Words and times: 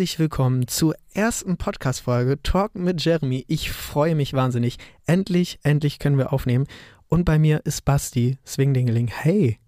Herzlich 0.00 0.18
willkommen 0.18 0.66
zur 0.66 0.94
ersten 1.12 1.58
Podcast-Folge 1.58 2.42
Talk 2.42 2.74
mit 2.74 3.04
Jeremy. 3.04 3.44
Ich 3.48 3.70
freue 3.70 4.14
mich 4.14 4.32
wahnsinnig. 4.32 4.78
Endlich, 5.04 5.58
endlich 5.62 5.98
können 5.98 6.16
wir 6.16 6.32
aufnehmen. 6.32 6.66
Und 7.08 7.26
bei 7.26 7.38
mir 7.38 7.60
ist 7.66 7.84
Basti, 7.84 8.38
Swingdingeling. 8.46 9.08
Hey. 9.08 9.58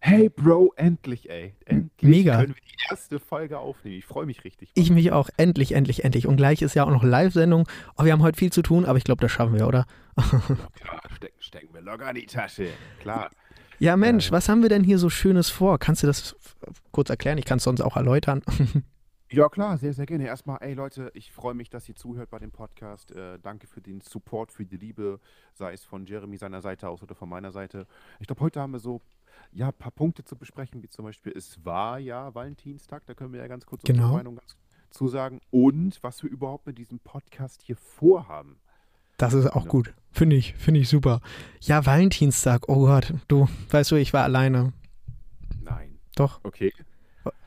Hey 0.00 0.30
Bro, 0.30 0.72
endlich, 0.76 1.28
ey. 1.28 1.54
Endlich 1.66 1.90
Mega. 2.00 2.36
können 2.36 2.54
wir 2.54 2.62
die 2.62 2.90
erste 2.90 3.20
Folge 3.20 3.58
aufnehmen. 3.58 3.98
Ich 3.98 4.06
freue 4.06 4.24
mich 4.24 4.42
richtig. 4.42 4.70
Ich 4.72 4.88
mich 4.90 5.12
auch. 5.12 5.28
Endlich, 5.36 5.72
endlich, 5.72 6.02
endlich. 6.02 6.26
Und 6.26 6.38
gleich 6.38 6.62
ist 6.62 6.72
ja 6.74 6.84
auch 6.84 6.90
noch 6.90 7.04
Live-Sendung. 7.04 7.68
Oh, 7.98 8.04
wir 8.06 8.12
haben 8.12 8.22
heute 8.22 8.38
viel 8.38 8.50
zu 8.50 8.62
tun, 8.62 8.86
aber 8.86 8.96
ich 8.96 9.04
glaube, 9.04 9.20
das 9.20 9.30
schaffen 9.32 9.52
wir, 9.52 9.68
oder? 9.68 9.84
Locker, 10.16 11.02
stecken, 11.14 11.36
stecken 11.40 11.74
wir 11.74 11.82
locker 11.82 12.08
in 12.08 12.14
die 12.14 12.24
Tasche. 12.24 12.70
Klar. 13.02 13.28
Ja, 13.78 13.98
Mensch, 13.98 14.28
Äh. 14.28 14.32
was 14.32 14.48
haben 14.48 14.62
wir 14.62 14.70
denn 14.70 14.82
hier 14.82 14.98
so 14.98 15.10
Schönes 15.10 15.50
vor? 15.50 15.78
Kannst 15.78 16.02
du 16.02 16.06
das 16.06 16.36
kurz 16.90 17.10
erklären? 17.10 17.36
Ich 17.36 17.44
kann 17.44 17.58
es 17.58 17.64
sonst 17.64 17.82
auch 17.82 17.98
erläutern. 17.98 18.40
Ja, 19.30 19.48
klar, 19.50 19.76
sehr, 19.76 19.92
sehr 19.92 20.06
gerne. 20.06 20.26
Erstmal, 20.26 20.58
ey 20.62 20.72
Leute, 20.74 21.10
ich 21.14 21.32
freue 21.32 21.52
mich, 21.54 21.68
dass 21.68 21.86
ihr 21.88 21.94
zuhört 21.94 22.30
bei 22.30 22.38
dem 22.38 22.50
Podcast. 22.50 23.10
Äh, 23.12 23.38
danke 23.38 23.66
für 23.66 23.82
den 23.82 24.00
Support, 24.00 24.52
für 24.52 24.64
die 24.64 24.78
Liebe, 24.78 25.20
sei 25.52 25.72
es 25.74 25.84
von 25.84 26.06
Jeremy 26.06 26.38
seiner 26.38 26.62
Seite 26.62 26.88
aus 26.88 27.02
oder 27.02 27.14
von 27.14 27.28
meiner 27.28 27.52
Seite. 27.52 27.86
Ich 28.20 28.26
glaube, 28.26 28.40
heute 28.40 28.60
haben 28.60 28.72
wir 28.72 28.78
so 28.80 29.02
ja, 29.52 29.66
ein 29.68 29.74
paar 29.74 29.92
Punkte 29.92 30.24
zu 30.24 30.34
besprechen, 30.36 30.82
wie 30.82 30.88
zum 30.88 31.04
Beispiel, 31.04 31.32
es 31.36 31.62
war 31.64 31.98
ja 31.98 32.34
Valentinstag, 32.34 33.04
da 33.06 33.14
können 33.14 33.32
wir 33.34 33.40
ja 33.40 33.46
ganz 33.48 33.66
kurz 33.66 33.82
Genau. 33.82 34.04
unsere 34.04 34.16
Meinung 34.18 34.36
ganz 34.36 34.56
zu 34.90 35.08
sagen. 35.08 35.40
Und 35.50 36.02
was 36.02 36.22
wir 36.22 36.30
überhaupt 36.30 36.66
mit 36.66 36.78
diesem 36.78 36.98
Podcast 36.98 37.60
hier 37.62 37.76
vorhaben. 37.76 38.56
Das 39.18 39.34
ist 39.34 39.46
auch 39.46 39.62
Genau. 39.62 39.72
gut. 39.72 39.94
Finde 40.10 40.36
ich, 40.36 40.54
finde 40.54 40.80
ich 40.80 40.88
super. 40.88 41.20
Ja, 41.60 41.84
Valentinstag. 41.84 42.68
Oh 42.68 42.86
Gott, 42.86 43.12
du, 43.28 43.46
weißt 43.70 43.90
du, 43.90 43.96
ich 43.96 44.12
war 44.14 44.24
alleine. 44.24 44.72
Nein. 45.62 45.98
Doch. 46.16 46.40
Okay. 46.44 46.72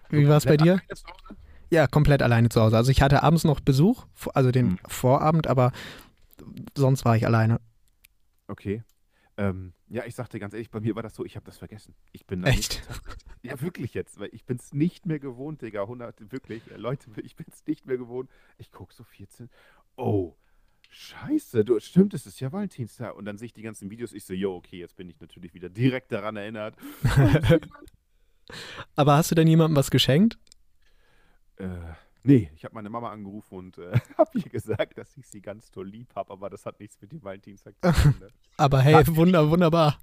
Wie 0.09 0.27
war 0.27 0.37
es 0.37 0.45
bei 0.45 0.57
dir? 0.57 0.73
Alleine? 0.73 1.40
Ja, 1.71 1.87
komplett 1.87 2.21
alleine 2.21 2.49
zu 2.49 2.61
Hause. 2.61 2.75
Also 2.75 2.91
ich 2.91 3.01
hatte 3.01 3.23
abends 3.23 3.45
noch 3.45 3.61
Besuch, 3.61 4.05
also 4.33 4.51
den 4.51 4.71
Mhm. 4.71 4.79
Vorabend, 4.87 5.47
aber 5.47 5.71
sonst 6.77 7.05
war 7.05 7.15
ich 7.15 7.25
alleine. 7.25 7.61
Okay. 8.47 8.83
Ähm, 9.37 9.73
ja, 9.87 10.05
ich 10.05 10.13
sagte 10.13 10.37
ganz 10.37 10.53
ehrlich, 10.53 10.69
bei 10.69 10.81
mir 10.81 10.95
war 10.95 11.03
das 11.03 11.15
so, 11.15 11.23
ich 11.23 11.37
habe 11.37 11.45
das 11.45 11.57
vergessen. 11.57 11.95
Ich 12.11 12.27
bin 12.27 12.43
Echt? 12.43 12.83
Ja, 13.41 13.59
wirklich 13.61 13.93
jetzt, 13.93 14.19
weil 14.19 14.29
ich 14.33 14.45
bin 14.45 14.57
es 14.57 14.73
nicht 14.73 15.05
mehr 15.05 15.19
gewohnt, 15.19 15.61
Digga. 15.61 15.83
100, 15.83 16.31
wirklich, 16.31 16.69
äh, 16.71 16.75
Leute, 16.75 17.09
ich 17.23 17.37
bin 17.37 17.47
es 17.49 17.65
nicht 17.65 17.85
mehr 17.85 17.97
gewohnt. 17.97 18.29
Ich 18.57 18.71
gucke 18.71 18.93
so 18.93 19.05
14. 19.05 19.49
Oh, 19.95 20.35
scheiße, 20.89 21.63
du, 21.63 21.79
stimmt, 21.79 22.13
es 22.13 22.25
ist 22.25 22.41
ja 22.41 22.51
Valentinstag. 22.51 23.15
Und 23.15 23.23
dann 23.23 23.37
sehe 23.37 23.45
ich 23.45 23.53
die 23.53 23.61
ganzen 23.61 23.89
Videos, 23.89 24.11
ich 24.11 24.25
so, 24.25 24.33
jo, 24.33 24.55
okay, 24.55 24.77
jetzt 24.77 24.97
bin 24.97 25.09
ich 25.09 25.21
natürlich 25.21 25.53
wieder 25.53 25.69
direkt 25.69 26.11
daran 26.11 26.35
erinnert. 26.35 26.75
Aber 28.95 29.15
hast 29.15 29.31
du 29.31 29.35
denn 29.35 29.47
jemandem 29.47 29.77
was 29.77 29.89
geschenkt? 29.89 30.37
Äh, 31.61 31.93
nee, 32.23 32.51
ich 32.55 32.63
habe 32.63 32.75
meine 32.75 32.89
Mama 32.89 33.11
angerufen 33.11 33.55
und 33.55 33.77
äh, 33.77 33.91
habe 34.17 34.31
ihr 34.33 34.49
gesagt, 34.49 34.97
dass 34.97 35.15
ich 35.17 35.27
sie 35.27 35.41
ganz 35.41 35.71
toll 35.71 35.87
lieb 35.87 36.15
habe, 36.15 36.31
aber 36.31 36.49
das 36.49 36.65
hat 36.65 36.79
nichts 36.79 36.99
mit 37.01 37.11
dem 37.11 37.23
Valentinstag 37.23 37.75
zu 37.81 37.91
tun. 37.91 38.15
Ne? 38.19 38.27
Aber 38.57 38.81
hey, 38.81 39.03
wunder, 39.07 39.49
wunderbar. 39.49 39.99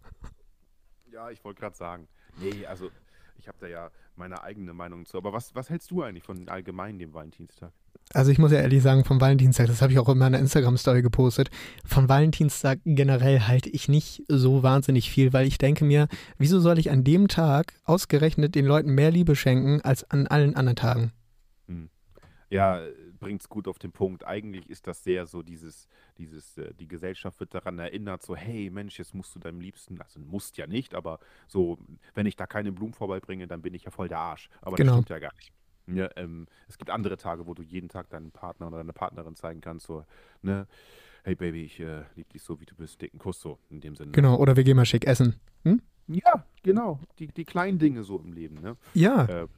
Ja, 1.12 1.30
ich 1.30 1.44
wollte 1.44 1.60
gerade 1.60 1.76
sagen. 1.76 2.08
Nee, 2.40 2.66
also 2.66 2.90
ich 3.38 3.48
habe 3.48 3.58
da 3.60 3.66
ja 3.66 3.90
meine 4.16 4.42
eigene 4.42 4.72
Meinung 4.72 5.06
zu. 5.06 5.16
Aber 5.16 5.32
was, 5.32 5.54
was 5.54 5.70
hältst 5.70 5.90
du 5.90 6.02
eigentlich 6.02 6.24
von 6.24 6.48
allgemein 6.48 6.98
dem 6.98 7.14
Valentinstag? 7.14 7.72
Also 8.14 8.30
ich 8.30 8.38
muss 8.38 8.52
ja 8.52 8.60
ehrlich 8.60 8.82
sagen, 8.82 9.04
vom 9.04 9.20
Valentinstag, 9.20 9.66
das 9.66 9.82
habe 9.82 9.92
ich 9.92 9.98
auch 9.98 10.08
in 10.08 10.18
meiner 10.18 10.38
Instagram-Story 10.38 11.02
gepostet, 11.02 11.50
von 11.84 12.08
Valentinstag 12.08 12.80
generell 12.84 13.40
halte 13.40 13.68
ich 13.68 13.88
nicht 13.88 14.22
so 14.28 14.62
wahnsinnig 14.62 15.10
viel, 15.10 15.32
weil 15.34 15.46
ich 15.46 15.58
denke 15.58 15.84
mir, 15.84 16.08
wieso 16.38 16.58
soll 16.58 16.78
ich 16.78 16.90
an 16.90 17.04
dem 17.04 17.28
Tag 17.28 17.74
ausgerechnet 17.84 18.54
den 18.54 18.64
Leuten 18.64 18.94
mehr 18.94 19.10
Liebe 19.10 19.36
schenken 19.36 19.82
als 19.82 20.10
an 20.10 20.26
allen 20.26 20.56
anderen 20.56 20.76
Tagen? 20.76 21.12
Ja, 22.50 22.80
bringt's 23.20 23.48
gut 23.48 23.68
auf 23.68 23.78
den 23.78 23.92
Punkt. 23.92 24.24
Eigentlich 24.26 24.70
ist 24.70 24.86
das 24.86 25.04
sehr 25.04 25.26
so 25.26 25.42
dieses, 25.42 25.86
dieses, 26.16 26.56
äh, 26.56 26.72
die 26.74 26.88
Gesellschaft 26.88 27.38
wird 27.40 27.54
daran 27.54 27.78
erinnert, 27.78 28.22
so, 28.22 28.34
hey 28.34 28.70
Mensch, 28.70 28.98
jetzt 28.98 29.14
musst 29.14 29.34
du 29.34 29.38
deinem 29.38 29.60
Liebsten, 29.60 30.00
also 30.00 30.18
musst 30.20 30.56
ja 30.56 30.66
nicht, 30.66 30.94
aber 30.94 31.18
so, 31.46 31.78
wenn 32.14 32.24
ich 32.26 32.36
da 32.36 32.46
keine 32.46 32.72
Blumen 32.72 32.94
vorbeibringe, 32.94 33.46
dann 33.46 33.60
bin 33.60 33.74
ich 33.74 33.84
ja 33.84 33.90
voll 33.90 34.08
der 34.08 34.18
Arsch. 34.18 34.48
Aber 34.62 34.76
Genau. 34.76 34.92
das 34.92 34.96
stimmt 35.04 35.10
ja 35.10 35.18
gar 35.18 35.34
nicht. 35.36 35.52
Ja, 35.88 36.10
ähm, 36.16 36.46
es 36.68 36.76
gibt 36.78 36.90
andere 36.90 37.16
Tage, 37.16 37.46
wo 37.46 37.54
du 37.54 37.62
jeden 37.62 37.88
Tag 37.88 38.10
deinen 38.10 38.30
Partner 38.30 38.66
oder 38.68 38.78
deine 38.78 38.92
Partnerin 38.92 39.36
zeigen 39.36 39.60
kannst, 39.60 39.86
so, 39.86 40.04
ne, 40.42 40.66
hey 41.24 41.34
Baby, 41.34 41.64
ich 41.64 41.80
äh, 41.80 42.04
liebe 42.14 42.30
dich 42.30 42.42
so, 42.42 42.60
wie 42.60 42.66
du 42.66 42.74
bist, 42.74 43.00
dicken 43.00 43.18
Kuss, 43.18 43.40
so, 43.40 43.58
in 43.70 43.80
dem 43.80 43.94
Sinne. 43.96 44.12
Genau, 44.12 44.36
oder 44.36 44.56
wir 44.56 44.64
gehen 44.64 44.76
mal 44.76 44.84
schick 44.86 45.06
essen. 45.06 45.36
Hm? 45.64 45.80
Ja, 46.06 46.44
genau, 46.62 47.00
die, 47.18 47.26
die 47.28 47.44
kleinen 47.44 47.78
Dinge 47.78 48.02
so 48.02 48.18
im 48.18 48.32
Leben, 48.32 48.60
ne. 48.60 48.76
Ja, 48.94 49.24
Äh, 49.26 49.48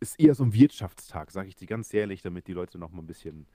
ist 0.00 0.18
eher 0.20 0.34
so 0.34 0.44
ein 0.44 0.52
Wirtschaftstag, 0.52 1.30
sage 1.30 1.48
ich 1.48 1.56
dir 1.56 1.66
ganz 1.66 1.92
ehrlich, 1.92 2.22
damit 2.22 2.46
die 2.46 2.52
Leute 2.52 2.78
noch 2.78 2.90
mal 2.90 3.02
ein 3.02 3.06
bisschen 3.06 3.46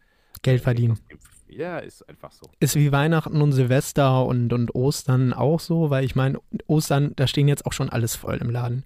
Geld 0.42 0.62
äh, 0.62 0.64
verdienen. 0.64 1.00
Ja, 1.48 1.80
ist 1.80 2.08
einfach 2.10 2.32
so. 2.32 2.50
Ist 2.60 2.76
wie 2.76 2.92
Weihnachten 2.92 3.42
und 3.42 3.52
Silvester 3.52 4.26
und, 4.26 4.52
und 4.54 4.74
Ostern 4.76 5.34
auch 5.34 5.60
so, 5.60 5.90
weil 5.90 6.04
ich 6.04 6.16
meine, 6.16 6.40
Ostern, 6.68 7.14
da 7.16 7.28
stehen 7.28 7.48
jetzt 7.48 7.66
auch 7.66 7.74
schon 7.74 7.90
alles 7.90 8.16
voll 8.16 8.38
im 8.38 8.50
Laden. 8.50 8.86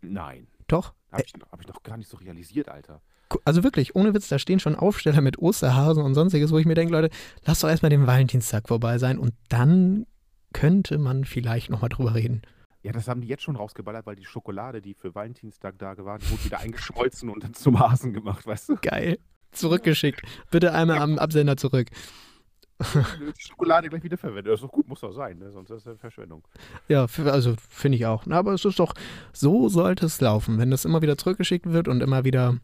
Nein, 0.00 0.46
Doch? 0.66 0.94
habe 1.12 1.22
ich, 1.26 1.32
hab 1.50 1.60
ich 1.60 1.68
noch 1.68 1.82
gar 1.82 1.96
nicht 1.96 2.08
so 2.08 2.16
realisiert, 2.16 2.68
Alter. 2.68 3.00
Also 3.44 3.62
wirklich, 3.62 3.94
ohne 3.94 4.14
Witz, 4.14 4.28
da 4.28 4.38
stehen 4.38 4.58
schon 4.58 4.74
Aufsteller 4.74 5.20
mit 5.20 5.38
Osterhasen 5.38 6.02
und 6.02 6.14
sonstiges, 6.14 6.50
wo 6.50 6.58
ich 6.58 6.66
mir 6.66 6.74
denke, 6.74 6.92
Leute, 6.92 7.14
lasst 7.44 7.62
doch 7.62 7.68
erstmal 7.68 7.90
den 7.90 8.06
Valentinstag 8.06 8.68
vorbei 8.68 8.98
sein 8.98 9.18
und 9.18 9.34
dann 9.48 10.06
könnte 10.54 10.96
man 10.96 11.24
vielleicht 11.24 11.68
nochmal 11.68 11.90
drüber 11.90 12.14
reden. 12.14 12.42
Ja, 12.82 12.92
das 12.92 13.08
haben 13.08 13.20
die 13.20 13.28
jetzt 13.28 13.42
schon 13.42 13.56
rausgeballert, 13.56 14.06
weil 14.06 14.16
die 14.16 14.24
Schokolade, 14.24 14.80
die 14.80 14.94
für 14.94 15.14
Valentinstag 15.14 15.78
da 15.78 15.96
war, 15.98 16.18
die 16.18 16.30
wurde 16.30 16.44
wieder 16.44 16.60
eingeschmolzen 16.60 17.28
und 17.28 17.42
dann 17.42 17.54
zum 17.54 17.78
Hasen 17.78 18.12
gemacht, 18.12 18.46
weißt 18.46 18.68
du? 18.68 18.76
Geil. 18.80 19.18
Zurückgeschickt. 19.50 20.22
Bitte 20.50 20.72
einmal 20.72 20.98
am 20.98 21.18
Absender 21.18 21.56
zurück. 21.56 21.88
Die 22.80 23.42
Schokolade 23.42 23.88
gleich 23.88 24.04
wieder 24.04 24.16
verwendet. 24.16 24.52
Das 24.52 24.60
ist 24.60 24.64
doch 24.64 24.70
gut, 24.70 24.86
muss 24.86 25.00
doch 25.00 25.12
sein, 25.12 25.38
ne? 25.38 25.50
sonst 25.50 25.70
ist 25.70 25.86
das 25.86 25.98
Verschwendung. 25.98 26.46
Ja, 26.86 27.06
also 27.24 27.56
finde 27.68 27.98
ich 27.98 28.06
auch. 28.06 28.24
Na, 28.26 28.38
aber 28.38 28.52
es 28.52 28.64
ist 28.64 28.78
doch, 28.78 28.94
so 29.32 29.68
sollte 29.68 30.06
es 30.06 30.20
laufen. 30.20 30.58
Wenn 30.58 30.70
das 30.70 30.84
immer 30.84 31.02
wieder 31.02 31.18
zurückgeschickt 31.18 31.66
wird 31.66 31.88
und 31.88 32.02
immer 32.02 32.24
wieder 32.24 32.58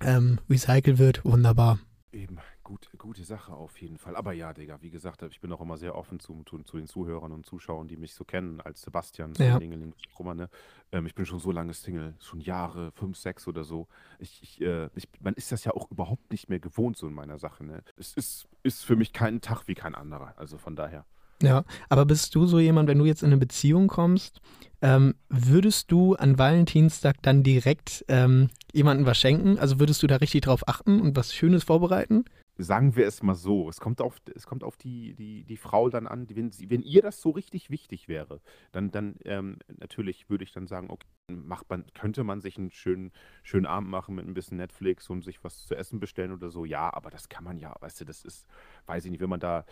ähm, 0.00 0.38
recycelt 0.48 0.98
wird, 0.98 1.24
wunderbar. 1.24 1.78
Eben, 2.12 2.38
gut, 2.72 2.88
gute 2.96 3.24
Sache 3.24 3.52
auf 3.52 3.80
jeden 3.82 3.98
Fall. 3.98 4.16
Aber 4.16 4.32
ja, 4.32 4.54
Digga, 4.54 4.78
wie 4.80 4.88
gesagt, 4.88 5.22
ich 5.30 5.40
bin 5.40 5.52
auch 5.52 5.60
immer 5.60 5.76
sehr 5.76 5.94
offen 5.94 6.18
zu, 6.20 6.42
zu, 6.44 6.58
zu 6.62 6.78
den 6.78 6.86
Zuhörern 6.86 7.30
und 7.32 7.44
Zuschauern, 7.44 7.86
die 7.86 7.98
mich 7.98 8.14
so 8.14 8.24
kennen, 8.24 8.62
als 8.62 8.80
Sebastian, 8.80 9.34
Ja. 9.38 9.58
Dingeling, 9.58 9.92
Krummer, 10.14 10.34
ne? 10.34 10.48
ähm, 10.90 11.04
Ich 11.04 11.14
bin 11.14 11.26
schon 11.26 11.38
so 11.38 11.52
lange 11.52 11.74
Single, 11.74 12.14
schon 12.20 12.40
Jahre, 12.40 12.90
fünf, 12.92 13.18
sechs 13.18 13.46
oder 13.46 13.64
so. 13.64 13.88
Ich, 14.18 14.42
ich, 14.42 14.60
äh, 14.62 14.88
ich, 14.94 15.06
man 15.20 15.34
ist 15.34 15.52
das 15.52 15.64
ja 15.64 15.72
auch 15.72 15.90
überhaupt 15.90 16.30
nicht 16.32 16.48
mehr 16.48 16.60
gewohnt, 16.60 16.96
so 16.96 17.06
in 17.06 17.12
meiner 17.14 17.38
Sache. 17.38 17.62
Ne? 17.62 17.82
Es 17.96 18.14
ist, 18.14 18.48
ist 18.62 18.84
für 18.84 18.96
mich 18.96 19.12
kein 19.12 19.42
Tag 19.42 19.64
wie 19.68 19.74
kein 19.74 19.94
anderer. 19.94 20.32
Also 20.36 20.56
von 20.56 20.74
daher. 20.74 21.04
Ja, 21.42 21.64
aber 21.90 22.06
bist 22.06 22.34
du 22.34 22.46
so 22.46 22.58
jemand, 22.58 22.88
wenn 22.88 22.98
du 22.98 23.04
jetzt 23.04 23.22
in 23.22 23.26
eine 23.26 23.36
Beziehung 23.36 23.88
kommst, 23.88 24.40
ähm, 24.80 25.14
würdest 25.28 25.90
du 25.90 26.14
an 26.14 26.38
Valentinstag 26.38 27.16
dann 27.20 27.42
direkt 27.42 28.04
ähm, 28.08 28.48
jemandem 28.72 29.04
was 29.06 29.18
schenken? 29.18 29.58
Also 29.58 29.78
würdest 29.78 30.02
du 30.02 30.06
da 30.06 30.16
richtig 30.16 30.42
drauf 30.42 30.66
achten 30.68 31.00
und 31.00 31.16
was 31.16 31.34
Schönes 31.34 31.64
vorbereiten? 31.64 32.24
Sagen 32.62 32.96
wir 32.96 33.06
es 33.06 33.22
mal 33.22 33.34
so, 33.34 33.68
es 33.68 33.80
kommt 33.80 34.00
auf, 34.00 34.20
es 34.34 34.46
kommt 34.46 34.64
auf 34.64 34.76
die, 34.76 35.14
die, 35.14 35.44
die 35.44 35.56
Frau 35.56 35.88
dann 35.88 36.06
an, 36.06 36.26
wenn, 36.30 36.50
sie, 36.50 36.70
wenn 36.70 36.82
ihr 36.82 37.02
das 37.02 37.20
so 37.20 37.30
richtig 37.30 37.70
wichtig 37.70 38.08
wäre, 38.08 38.40
dann, 38.72 38.90
dann 38.90 39.16
ähm, 39.24 39.58
natürlich 39.68 40.30
würde 40.30 40.44
ich 40.44 40.52
dann 40.52 40.66
sagen, 40.66 40.90
okay, 40.90 41.06
macht 41.28 41.68
man, 41.70 41.84
könnte 41.94 42.24
man 42.24 42.40
sich 42.40 42.58
einen 42.58 42.70
schönen, 42.70 43.12
schönen 43.42 43.66
Abend 43.66 43.88
machen 43.90 44.14
mit 44.14 44.26
ein 44.26 44.34
bisschen 44.34 44.56
Netflix 44.56 45.08
und 45.10 45.22
sich 45.22 45.42
was 45.44 45.66
zu 45.66 45.74
essen 45.74 46.00
bestellen 46.00 46.32
oder 46.32 46.50
so, 46.50 46.64
ja, 46.64 46.92
aber 46.92 47.10
das 47.10 47.28
kann 47.28 47.44
man 47.44 47.58
ja, 47.58 47.74
weißt 47.80 48.00
du, 48.00 48.04
das 48.04 48.24
ist, 48.24 48.46
weiß 48.86 49.04
ich 49.04 49.10
nicht, 49.10 49.20
wenn 49.20 49.30
man 49.30 49.40
da 49.40 49.64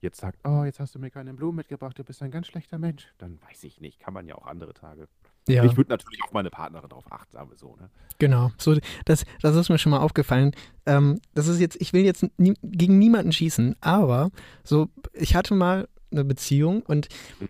jetzt 0.00 0.20
sagt, 0.20 0.46
oh, 0.46 0.64
jetzt 0.64 0.80
hast 0.80 0.94
du 0.94 0.98
mir 0.98 1.10
keine 1.10 1.34
Blumen 1.34 1.56
mitgebracht, 1.56 1.98
du 1.98 2.04
bist 2.04 2.22
ein 2.22 2.30
ganz 2.30 2.46
schlechter 2.46 2.78
Mensch, 2.78 3.12
dann 3.18 3.40
weiß 3.42 3.64
ich 3.64 3.80
nicht, 3.80 4.00
kann 4.00 4.14
man 4.14 4.26
ja 4.26 4.34
auch 4.36 4.46
andere 4.46 4.74
Tage. 4.74 5.08
Ja, 5.48 5.64
Ich 5.64 5.76
würde 5.76 5.90
natürlich 5.90 6.22
auf 6.22 6.32
meine 6.32 6.50
Partnerin 6.50 6.88
drauf 6.88 7.04
achten, 7.10 7.32
sagen 7.32 7.50
wir 7.50 7.56
so, 7.56 7.76
ne? 7.80 7.90
genau. 8.18 8.50
So, 8.58 8.76
das, 9.04 9.24
das 9.42 9.56
ist 9.56 9.68
mir 9.68 9.78
schon 9.78 9.90
mal 9.90 10.00
aufgefallen. 10.00 10.52
Ähm, 10.86 11.20
das 11.34 11.48
ist 11.48 11.60
jetzt, 11.60 11.80
ich 11.80 11.92
will 11.92 12.04
jetzt 12.04 12.26
nie, 12.38 12.54
gegen 12.62 12.98
niemanden 12.98 13.32
schießen, 13.32 13.76
aber 13.80 14.30
so, 14.64 14.88
ich 15.12 15.34
hatte 15.34 15.54
mal 15.54 15.88
eine 16.10 16.24
Beziehung 16.24 16.82
und 16.82 17.08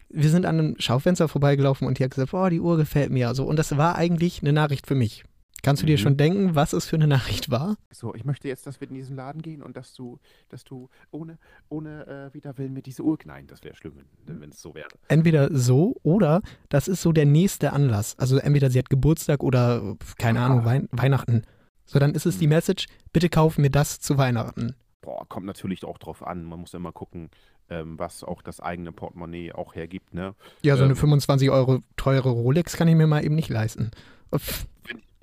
wir 0.08 0.30
sind 0.30 0.44
an 0.44 0.58
einem 0.58 0.74
Schaufenster 0.78 1.28
vorbeigelaufen 1.28 1.86
und 1.86 1.98
die 1.98 2.04
hat 2.04 2.10
gesagt, 2.10 2.32
boah, 2.32 2.50
die 2.50 2.60
Uhr 2.60 2.76
gefällt 2.76 3.10
mir. 3.10 3.34
So, 3.34 3.44
und 3.44 3.56
das 3.56 3.76
war 3.76 3.94
eigentlich 3.96 4.42
eine 4.42 4.52
Nachricht 4.52 4.86
für 4.86 4.94
mich. 4.96 5.24
Kannst 5.62 5.82
du 5.82 5.86
dir 5.86 5.96
Mhm. 5.96 6.02
schon 6.02 6.16
denken, 6.16 6.54
was 6.54 6.72
es 6.72 6.86
für 6.86 6.96
eine 6.96 7.06
Nachricht 7.08 7.50
war? 7.50 7.76
So, 7.90 8.14
ich 8.14 8.24
möchte 8.24 8.48
jetzt, 8.48 8.66
dass 8.66 8.80
wir 8.80 8.88
in 8.88 8.94
diesen 8.94 9.16
Laden 9.16 9.42
gehen 9.42 9.62
und 9.62 9.76
dass 9.76 9.92
du, 9.94 10.18
dass 10.48 10.64
du 10.64 10.88
ohne, 11.10 11.38
ohne 11.68 12.06
äh, 12.30 12.34
Widerwillen 12.34 12.72
mir 12.72 12.82
diese 12.82 13.02
Uhr. 13.02 13.18
Nein, 13.24 13.46
das 13.48 13.62
wäre 13.64 13.74
schlimm, 13.74 13.94
wenn 14.26 14.40
wenn 14.40 14.50
es 14.50 14.60
so 14.62 14.74
wäre. 14.74 14.88
Entweder 15.08 15.48
so 15.56 15.96
oder 16.02 16.42
das 16.68 16.86
ist 16.88 17.02
so 17.02 17.12
der 17.12 17.26
nächste 17.26 17.72
Anlass. 17.72 18.16
Also 18.18 18.38
entweder 18.38 18.70
sie 18.70 18.78
hat 18.78 18.88
Geburtstag 18.90 19.42
oder, 19.42 19.96
keine 20.18 20.40
Ah. 20.40 20.46
Ahnung, 20.46 20.64
Wein 20.64 20.88
Weihnachten. 20.92 21.42
So, 21.86 21.98
dann 21.98 22.14
ist 22.14 22.26
es 22.26 22.38
die 22.38 22.46
Mhm. 22.46 22.50
Message, 22.54 22.86
bitte 23.12 23.28
kauf 23.28 23.58
mir 23.58 23.70
das 23.70 23.98
zu 24.00 24.18
Weihnachten. 24.18 24.74
Boah, 25.00 25.26
kommt 25.28 25.46
natürlich 25.46 25.84
auch 25.84 25.96
drauf 25.98 26.26
an. 26.26 26.44
Man 26.44 26.60
muss 26.60 26.74
immer 26.74 26.92
gucken, 26.92 27.30
ähm, 27.70 27.98
was 27.98 28.22
auch 28.24 28.42
das 28.42 28.60
eigene 28.60 28.92
Portemonnaie 28.92 29.52
auch 29.52 29.74
hergibt, 29.74 30.12
ne? 30.14 30.34
Ja, 30.62 30.76
so 30.76 30.84
eine 30.84 30.92
Ähm. 30.92 30.96
25 30.96 31.50
Euro 31.50 31.80
teure 31.96 32.28
Rolex 32.30 32.76
kann 32.76 32.88
ich 32.88 32.94
mir 32.94 33.06
mal 33.06 33.24
eben 33.24 33.34
nicht 33.34 33.48
leisten. 33.48 33.90
Pff, 34.36 34.66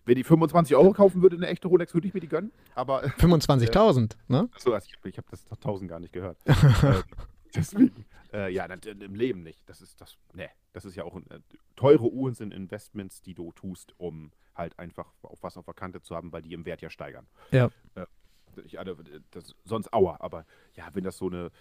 wenn 0.06 0.16
die 0.16 0.24
25 0.24 0.76
Euro 0.76 0.92
kaufen 0.94 1.22
würde, 1.22 1.36
eine 1.36 1.48
echte 1.48 1.68
Rolex, 1.68 1.94
würde 1.94 2.08
ich 2.08 2.14
mir 2.14 2.20
die 2.20 2.28
gönnen. 2.28 2.52
Aber 2.76 3.04
25.000, 3.04 4.14
ne? 4.28 4.50
Achso, 4.54 4.74
also 4.74 4.88
ich, 4.88 5.10
ich 5.12 5.18
habe 5.18 5.28
das 5.30 5.46
1000 5.52 5.90
gar 5.90 6.00
nicht 6.00 6.14
gehört. 6.14 6.38
äh, 6.46 7.02
deswegen. 7.54 8.06
Äh, 8.34 8.54
ja, 8.54 8.68
das, 8.68 8.86
im 8.86 9.16
Leben 9.16 9.44
nicht. 9.44 9.68
Das 9.68 9.82
ist 9.82 10.00
das. 10.02 10.18
Ne, 10.34 10.50
das 10.74 10.86
ist 10.86 10.96
ja 10.96 11.04
auch. 11.04 11.16
Äh, 11.16 11.40
teure 11.76 12.12
Uhren 12.12 12.34
sind 12.34 12.54
Investments, 12.54 13.22
die 13.22 13.34
du 13.34 13.52
tust, 13.52 13.94
um 13.98 14.32
halt 14.56 14.78
einfach 14.80 15.12
auf 15.22 15.42
was 15.42 15.58
auf 15.58 15.66
der 15.66 15.74
Kante 15.74 16.02
zu 16.02 16.16
haben, 16.16 16.32
weil 16.32 16.42
die 16.42 16.54
im 16.54 16.66
Wert 16.66 16.82
ja 16.82 16.90
steigern. 16.90 17.28
Ja. 17.52 17.70
Äh, 17.96 18.06
ich, 18.64 18.80
also, 18.80 18.96
das, 19.32 19.56
sonst 19.66 19.92
Aua, 19.94 20.18
aber 20.20 20.46
ja, 20.76 20.88
wenn 20.94 21.04
das 21.04 21.18
so 21.18 21.28
eine 21.28 21.52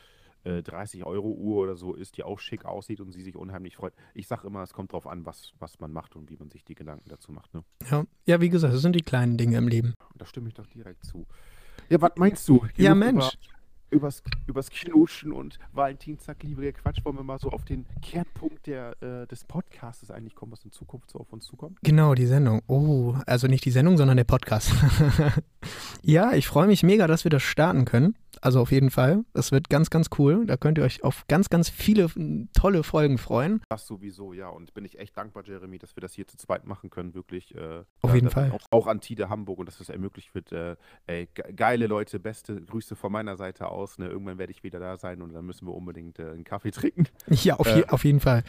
30-Euro-Uhr 0.51 1.57
äh, 1.57 1.63
oder 1.63 1.77
so 1.77 1.95
ist, 1.95 2.17
die 2.17 2.23
auch 2.23 2.39
schick 2.39 2.65
aussieht 2.65 3.01
und 3.01 3.13
sie 3.13 3.23
sich 3.23 3.37
unheimlich 3.37 3.77
freut. 3.77 3.95
Ich 4.15 4.27
sage 4.27 4.47
immer, 4.47 4.63
es 4.63 4.73
kommt 4.73 4.93
darauf 4.93 5.07
an, 5.07 5.27
was, 5.27 5.53
was 5.59 5.81
man 5.81 5.93
macht 5.93 6.17
und 6.17 6.31
wie 6.31 6.37
man 6.37 6.51
sich 6.51 6.65
die 6.65 6.75
Gedanken 6.75 7.09
dazu 7.09 7.33
macht. 7.33 7.55
Ne? 7.55 7.65
Ja. 7.91 8.05
ja, 8.27 8.41
wie 8.41 8.49
gesagt, 8.49 8.75
das 8.75 8.83
sind 8.83 8.97
die 8.97 9.03
kleinen 9.03 9.37
Dinge 9.37 9.59
im 9.59 9.69
Leben. 9.69 9.95
Da 10.17 10.27
stimme 10.27 10.49
ich 10.49 10.55
doch 10.55 10.67
direkt 10.67 11.05
zu. 11.05 11.27
Ja, 11.89 12.01
was 12.01 12.13
meinst 12.17 12.49
du? 12.49 12.59
Genug 12.59 12.79
ja, 12.79 12.95
Mensch. 12.95 13.25
Über, 13.25 13.55
übers, 13.95 14.23
übers 14.47 14.71
Knuschen 14.71 15.33
und 15.33 15.59
Valentinstag, 15.73 16.43
liebe 16.43 16.73
Quatsch, 16.73 17.05
wollen 17.05 17.17
wir 17.17 17.23
mal 17.23 17.39
so 17.39 17.51
auf 17.51 17.65
den 17.65 17.87
Kernpunkt 18.03 18.67
der, 18.67 19.03
äh, 19.03 19.27
des 19.27 19.45
Podcasts 19.45 20.11
eigentlich 20.11 20.35
kommen, 20.35 20.53
was 20.53 20.65
in 20.65 20.73
Zukunft 20.73 21.11
so 21.11 21.21
auf 21.21 21.33
uns 21.33 21.45
zukommt? 21.47 21.79
Genau, 21.83 22.15
die 22.15 22.27
Sendung. 22.27 22.63
Oh, 22.67 23.15
also 23.27 23.47
nicht 23.47 23.65
die 23.65 23.71
Sendung, 23.71 23.97
sondern 23.97 24.17
der 24.17 24.25
Podcast. 24.25 24.73
ja, 26.03 26.33
ich 26.33 26.47
freue 26.47 26.67
mich 26.67 26.83
mega, 26.83 27.07
dass 27.07 27.25
wir 27.25 27.31
das 27.31 27.43
starten 27.43 27.85
können. 27.85 28.17
Also 28.45 28.61
auf 28.61 28.73
jeden 28.73 28.91
Fall. 28.91 29.25
Das 29.33 29.53
wird 29.53 29.71
ganz, 29.71 29.89
ganz 29.89 30.11
cool. 30.19 30.45
Da 30.45 30.59
könnt 30.59 30.77
ihr 30.77 30.85
euch 30.85 31.03
auf 31.03 31.27
ganz, 31.29 31.49
ganz 31.49 31.71
viele 31.71 32.11
tolle 32.53 32.83
Folgen 32.83 33.17
freuen. 33.17 33.63
Das 33.71 33.87
sowieso, 33.87 34.35
ja. 34.35 34.51
Und 34.51 34.75
bin 34.75 34.85
ich 34.85 34.99
echt 34.99 35.17
dankbar, 35.17 35.45
Jeremy, 35.47 35.79
dass 35.79 35.97
wir 35.97 36.03
das 36.03 36.13
hier 36.13 36.27
zu 36.27 36.37
zweit 36.37 36.67
machen 36.67 36.91
können. 36.91 37.15
Wirklich. 37.15 37.55
Äh, 37.55 37.85
auf 38.03 38.15
jeden 38.15 38.29
Fall. 38.29 38.51
Auch, 38.53 38.67
auch, 38.71 38.87
an 38.87 39.01
Tide 39.01 39.31
Hamburg 39.31 39.61
und 39.61 39.67
dass 39.67 39.79
das 39.79 39.89
ermöglicht 39.89 40.35
wird. 40.35 40.53
Äh, 40.53 40.77
ey, 41.07 41.27
geile 41.57 41.87
Leute, 41.87 42.21
beste 42.21 42.61
Grüße 42.61 42.97
von 42.97 43.11
meiner 43.11 43.39
Seite 43.39 43.69
aus. 43.69 43.97
Ne? 43.97 44.09
Irgendwann 44.09 44.37
werde 44.37 44.53
ich 44.53 44.63
wieder 44.63 44.79
da 44.79 44.99
sein 44.99 45.23
und 45.23 45.33
dann 45.33 45.47
müssen 45.47 45.67
wir 45.67 45.73
unbedingt 45.73 46.19
äh, 46.19 46.31
einen 46.31 46.45
Kaffee 46.45 46.71
trinken. 46.71 47.07
Ja, 47.31 47.57
auf, 47.57 47.67
je, 47.67 47.81
äh, 47.81 47.89
auf 47.89 48.05
jeden 48.05 48.21
Fall. 48.21 48.45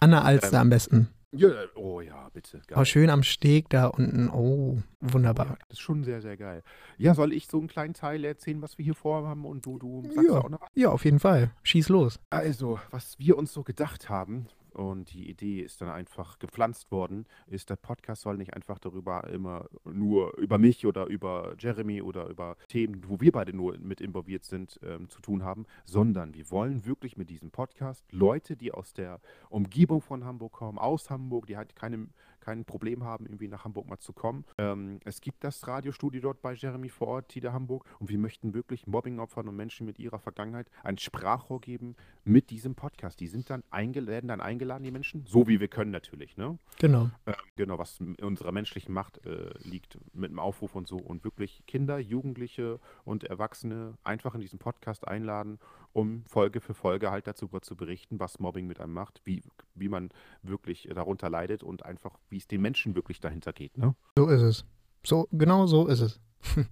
Anna 0.00 0.22
Alster 0.22 0.56
ähm, 0.56 0.62
am 0.62 0.70
besten. 0.70 1.08
Ja, 1.36 1.48
oh 1.74 2.00
ja, 2.00 2.28
bitte. 2.32 2.60
Geil. 2.66 2.78
Oh, 2.78 2.84
schön 2.84 3.10
am 3.10 3.22
Steg 3.22 3.68
da 3.68 3.86
unten. 3.88 4.30
Oh, 4.30 4.78
wunderbar. 5.00 5.46
Oh, 5.46 5.52
ja, 5.52 5.58
das 5.68 5.78
ist 5.78 5.80
schon 5.80 6.04
sehr, 6.04 6.20
sehr 6.20 6.36
geil. 6.36 6.62
Ja, 6.96 7.14
soll 7.14 7.32
ich 7.32 7.46
so 7.48 7.58
einen 7.58 7.68
kleinen 7.68 7.94
Teil 7.94 8.24
erzählen, 8.24 8.62
was 8.62 8.78
wir 8.78 8.84
hier 8.84 8.94
vorhaben 8.94 9.44
und 9.44 9.66
du, 9.66 9.78
du 9.78 10.02
sagst 10.14 10.28
ja. 10.28 10.38
auch 10.38 10.48
noch 10.48 10.60
was? 10.60 10.70
Ja, 10.74 10.90
auf 10.90 11.04
jeden 11.04 11.18
Fall. 11.18 11.50
Schieß 11.64 11.88
los. 11.88 12.20
Also, 12.30 12.78
was 12.90 13.18
wir 13.18 13.36
uns 13.36 13.52
so 13.52 13.64
gedacht 13.64 14.08
haben, 14.08 14.46
und 14.74 15.12
die 15.12 15.30
Idee 15.30 15.60
ist 15.60 15.80
dann 15.80 15.88
einfach 15.88 16.38
gepflanzt 16.38 16.90
worden, 16.90 17.26
ist, 17.46 17.70
der 17.70 17.76
Podcast 17.76 18.22
soll 18.22 18.36
nicht 18.36 18.54
einfach 18.54 18.78
darüber 18.78 19.24
immer 19.28 19.68
nur 19.84 20.36
über 20.38 20.58
mich 20.58 20.86
oder 20.86 21.06
über 21.06 21.54
Jeremy 21.58 22.02
oder 22.02 22.28
über 22.28 22.56
Themen, 22.68 23.02
wo 23.06 23.20
wir 23.20 23.32
beide 23.32 23.52
nur 23.54 23.78
mit 23.78 24.00
involviert 24.00 24.44
sind, 24.44 24.78
ähm, 24.82 25.08
zu 25.08 25.20
tun 25.20 25.42
haben, 25.42 25.66
sondern 25.84 26.34
wir 26.34 26.50
wollen 26.50 26.84
wirklich 26.86 27.16
mit 27.16 27.30
diesem 27.30 27.50
Podcast 27.50 28.04
Leute, 28.10 28.56
die 28.56 28.72
aus 28.72 28.92
der 28.92 29.20
Umgebung 29.48 30.00
von 30.00 30.24
Hamburg 30.24 30.52
kommen, 30.52 30.78
aus 30.78 31.10
Hamburg, 31.10 31.46
die 31.46 31.56
halt 31.56 31.76
keine 31.76 32.08
kein 32.44 32.64
Problem 32.64 33.04
haben, 33.04 33.26
irgendwie 33.26 33.48
nach 33.48 33.64
Hamburg 33.64 33.88
mal 33.88 33.98
zu 33.98 34.12
kommen. 34.12 34.44
Ähm, 34.58 35.00
es 35.04 35.20
gibt 35.20 35.42
das 35.44 35.66
Radiostudio 35.66 36.20
dort 36.20 36.42
bei 36.42 36.52
Jeremy 36.54 36.88
vor 36.88 37.08
Ort, 37.08 37.28
Tide 37.30 37.52
Hamburg, 37.52 37.84
und 37.98 38.08
wir 38.08 38.18
möchten 38.18 38.54
wirklich 38.54 38.86
Mobbingopfern 38.86 39.48
und 39.48 39.56
Menschen 39.56 39.86
mit 39.86 39.98
ihrer 39.98 40.18
Vergangenheit 40.18 40.68
ein 40.82 40.98
Sprachrohr 40.98 41.60
geben 41.60 41.96
mit 42.24 42.50
diesem 42.50 42.74
Podcast. 42.74 43.20
Die 43.20 43.26
sind 43.26 43.48
dann 43.50 43.62
eingeladen, 43.70 44.28
dann 44.28 44.40
eingeladen, 44.40 44.84
die 44.84 44.90
Menschen, 44.90 45.24
so 45.26 45.48
wie 45.48 45.60
wir 45.60 45.68
können 45.68 45.90
natürlich, 45.90 46.36
ne? 46.36 46.58
Genau. 46.78 47.10
Ähm, 47.26 47.34
genau, 47.56 47.78
was 47.78 48.00
in 48.00 48.16
unserer 48.16 48.52
menschlichen 48.52 48.92
Macht 48.92 49.24
äh, 49.26 49.50
liegt 49.62 49.98
mit 50.12 50.30
dem 50.30 50.38
Aufruf 50.38 50.74
und 50.74 50.86
so 50.86 50.96
und 50.96 51.24
wirklich 51.24 51.62
Kinder, 51.66 51.98
Jugendliche 51.98 52.80
und 53.04 53.24
Erwachsene 53.24 53.94
einfach 54.04 54.34
in 54.34 54.40
diesen 54.40 54.58
Podcast 54.58 55.08
einladen 55.08 55.58
um 55.94 56.24
Folge 56.26 56.60
für 56.60 56.74
Folge 56.74 57.10
halt 57.10 57.26
dazu 57.26 57.48
zu 57.62 57.76
berichten, 57.76 58.20
was 58.20 58.38
Mobbing 58.40 58.66
mit 58.66 58.80
einem 58.80 58.92
macht, 58.92 59.22
wie, 59.24 59.42
wie 59.74 59.88
man 59.88 60.10
wirklich 60.42 60.88
darunter 60.92 61.30
leidet 61.30 61.62
und 61.62 61.84
einfach, 61.84 62.18
wie 62.28 62.36
es 62.36 62.46
den 62.46 62.60
Menschen 62.60 62.94
wirklich 62.94 63.20
dahinter 63.20 63.52
geht. 63.52 63.78
Ne? 63.78 63.94
So 64.18 64.28
ist 64.28 64.42
es. 64.42 64.64
So, 65.04 65.28
genau 65.32 65.66
so 65.66 65.86
ist 65.86 66.00
es. 66.00 66.20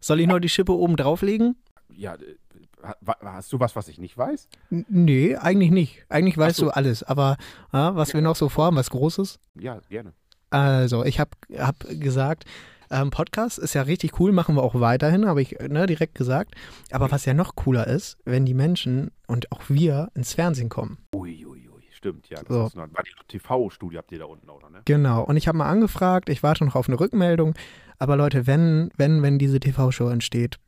Soll 0.00 0.20
ich 0.20 0.26
noch 0.26 0.38
die 0.38 0.48
Schippe 0.48 0.72
oben 0.72 0.96
drauflegen? 0.96 1.56
Ja, 1.90 2.14
äh, 2.14 2.36
hast 3.22 3.52
du 3.52 3.60
was, 3.60 3.76
was 3.76 3.88
ich 3.88 3.98
nicht 3.98 4.16
weiß? 4.16 4.48
Nee, 4.70 5.36
eigentlich 5.36 5.70
nicht. 5.70 6.04
Eigentlich 6.08 6.38
weißt 6.38 6.56
so. 6.56 6.66
du 6.66 6.70
alles. 6.70 7.02
Aber 7.02 7.36
ja, 7.72 7.94
was 7.94 8.08
ja. 8.08 8.14
wir 8.14 8.22
noch 8.22 8.36
so 8.36 8.48
vorhaben, 8.48 8.76
was 8.76 8.90
Großes? 8.90 9.38
Ja, 9.54 9.80
gerne. 9.88 10.14
Also, 10.50 11.04
ich 11.04 11.20
habe 11.20 11.30
hab 11.58 11.80
gesagt, 11.80 12.44
ähm, 12.94 13.10
Podcast 13.10 13.58
ist 13.58 13.74
ja 13.74 13.82
richtig 13.82 14.20
cool, 14.20 14.30
machen 14.30 14.54
wir 14.54 14.62
auch 14.62 14.78
weiterhin, 14.78 15.26
habe 15.26 15.42
ich 15.42 15.58
ne, 15.58 15.86
direkt 15.86 16.14
gesagt. 16.14 16.54
Aber 16.92 17.10
was 17.10 17.24
ja 17.24 17.34
noch 17.34 17.56
cooler 17.56 17.86
ist, 17.88 18.18
wenn 18.24 18.46
die 18.46 18.54
Menschen 18.54 19.10
und 19.26 19.50
auch 19.50 19.62
wir 19.68 20.10
ins 20.14 20.34
Fernsehen 20.34 20.68
kommen. 20.68 20.98
Uiuiui, 21.12 21.44
ui, 21.44 21.68
ui. 21.68 21.82
stimmt, 21.90 22.28
ja. 22.28 22.36
Das 22.36 22.48
so. 22.48 22.66
ist 22.66 22.76
war 22.76 22.86
die 23.02 23.10
TV-Studie 23.28 23.98
habt 23.98 24.12
ihr 24.12 24.20
da 24.20 24.26
unten, 24.26 24.48
oder? 24.48 24.70
Ne? 24.70 24.82
Genau, 24.84 25.24
und 25.24 25.36
ich 25.36 25.48
habe 25.48 25.58
mal 25.58 25.68
angefragt, 25.68 26.28
ich 26.28 26.42
warte 26.42 26.64
noch 26.64 26.76
auf 26.76 26.88
eine 26.88 27.00
Rückmeldung. 27.00 27.54
Aber 27.98 28.16
Leute, 28.16 28.46
wenn, 28.46 28.90
wenn, 28.96 29.22
wenn 29.22 29.38
diese 29.38 29.60
TV-Show 29.60 30.08
entsteht, 30.08 30.58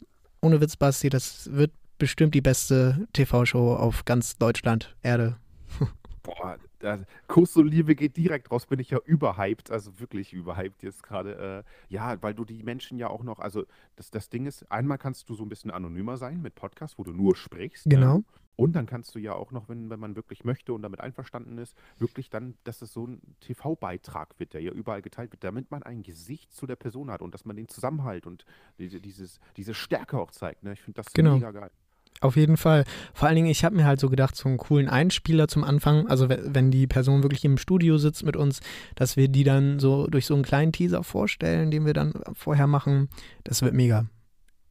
ohne 0.41 0.61
Witz, 0.61 0.77
Basti, 0.77 1.09
das 1.09 1.49
wird 1.53 1.73
bestimmt 1.99 2.35
die 2.35 2.41
beste 2.41 3.07
TV-Show 3.13 3.75
auf 3.75 4.05
ganz 4.05 4.37
Deutschland, 4.37 4.97
Erde. 5.03 5.37
Boah, 6.23 6.57
da, 6.87 7.01
Kuss 7.27 7.57
und 7.57 7.67
Liebe 7.67 7.97
geht 7.97 8.17
direkt 8.17 8.51
raus, 8.51 8.67
bin 8.67 8.79
ich 8.79 8.91
ja 8.91 8.99
überhyped, 9.05 9.71
also 9.71 9.99
wirklich 9.99 10.33
überhyped 10.33 10.83
jetzt 10.83 11.03
gerade. 11.03 11.65
Äh, 11.67 11.93
ja, 11.93 12.23
weil 12.23 12.33
du 12.33 12.45
die 12.45 12.63
Menschen 12.63 12.97
ja 12.97 13.09
auch 13.09 13.25
noch, 13.25 13.41
also 13.41 13.65
das, 13.97 14.11
das 14.11 14.29
Ding 14.29 14.47
ist, 14.47 14.71
einmal 14.71 14.97
kannst 14.97 15.29
du 15.29 15.35
so 15.35 15.43
ein 15.43 15.49
bisschen 15.49 15.73
anonymer 15.73 16.17
sein 16.17 16.41
mit 16.41 16.55
Podcast, 16.55 16.97
wo 16.99 17.03
du 17.03 17.13
nur 17.13 17.35
sprichst. 17.35 17.87
Ne? 17.87 17.97
Genau. 17.97 18.19
Ne? 18.19 18.25
Und 18.55 18.73
dann 18.75 18.87
kannst 18.87 19.15
du 19.15 19.19
ja 19.19 19.35
auch 19.35 19.51
noch, 19.51 19.69
wenn, 19.69 19.91
wenn 19.91 20.01
man 20.01 20.17
wirklich 20.17 20.45
möchte 20.45 20.73
und 20.73 20.81
damit 20.81 21.01
einverstanden 21.01 21.59
ist, 21.59 21.77
wirklich 21.99 22.31
dann, 22.31 22.55
dass 22.65 22.81
es 22.81 22.93
so 22.93 23.07
ein 23.07 23.21
TV-Beitrag 23.41 24.39
wird, 24.39 24.55
der 24.55 24.63
ja 24.63 24.73
überall 24.73 25.03
geteilt 25.03 25.33
wird, 25.33 25.45
damit 25.45 25.71
man 25.71 25.83
ein 25.83 26.03
Gesicht 26.03 26.55
zu 26.55 26.67
der 26.67 26.77
Person 26.77 27.11
hat 27.11 27.21
und 27.21 27.35
dass 27.35 27.45
man 27.45 27.57
den 27.57 27.69
Zusammenhalt 27.69 28.27
und 28.27 28.47
die, 28.79 29.01
dieses, 29.01 29.41
diese 29.57 29.75
Stärke 29.75 30.19
auch 30.19 30.31
zeigt. 30.31 30.63
Ne? 30.63 30.73
Ich 30.73 30.81
finde 30.81 31.03
das 31.03 31.13
genau. 31.13 31.35
mega 31.35 31.51
geil. 31.51 31.71
Auf 32.21 32.37
jeden 32.37 32.57
Fall. 32.57 32.85
Vor 33.15 33.29
allen 33.29 33.37
Dingen, 33.37 33.49
ich 33.49 33.65
habe 33.65 33.77
mir 33.77 33.85
halt 33.85 34.01
so 34.01 34.09
gedacht, 34.09 34.37
so 34.37 34.49
einen 34.49 34.59
coolen 34.59 34.89
Einspieler 34.89 35.49
zum 35.49 35.65
Anfang, 35.65 36.07
also 36.09 36.29
wenn 36.29 36.71
die 36.71 36.87
Person 36.87 37.23
wirklich 37.23 37.45
im 37.45 37.59
Studio 37.59 37.99
sitzt 37.99 38.25
mit 38.25 38.37
uns, 38.37 38.61
dass 38.95 39.17
wir 39.17 39.29
die 39.29 39.45
dann 39.45 39.79
so 39.79 40.07
durch 40.07 40.27
so 40.27 40.35
einen 40.35 40.43
kleinen 40.43 40.73
Teaser 40.73 41.03
vorstellen, 41.03 41.71
den 41.71 41.85
wir 41.85 41.95
dann 41.95 42.15
vorher 42.33 42.67
machen. 42.67 43.09
Das 43.45 43.63
wird 43.63 43.75
mega. 43.75 44.07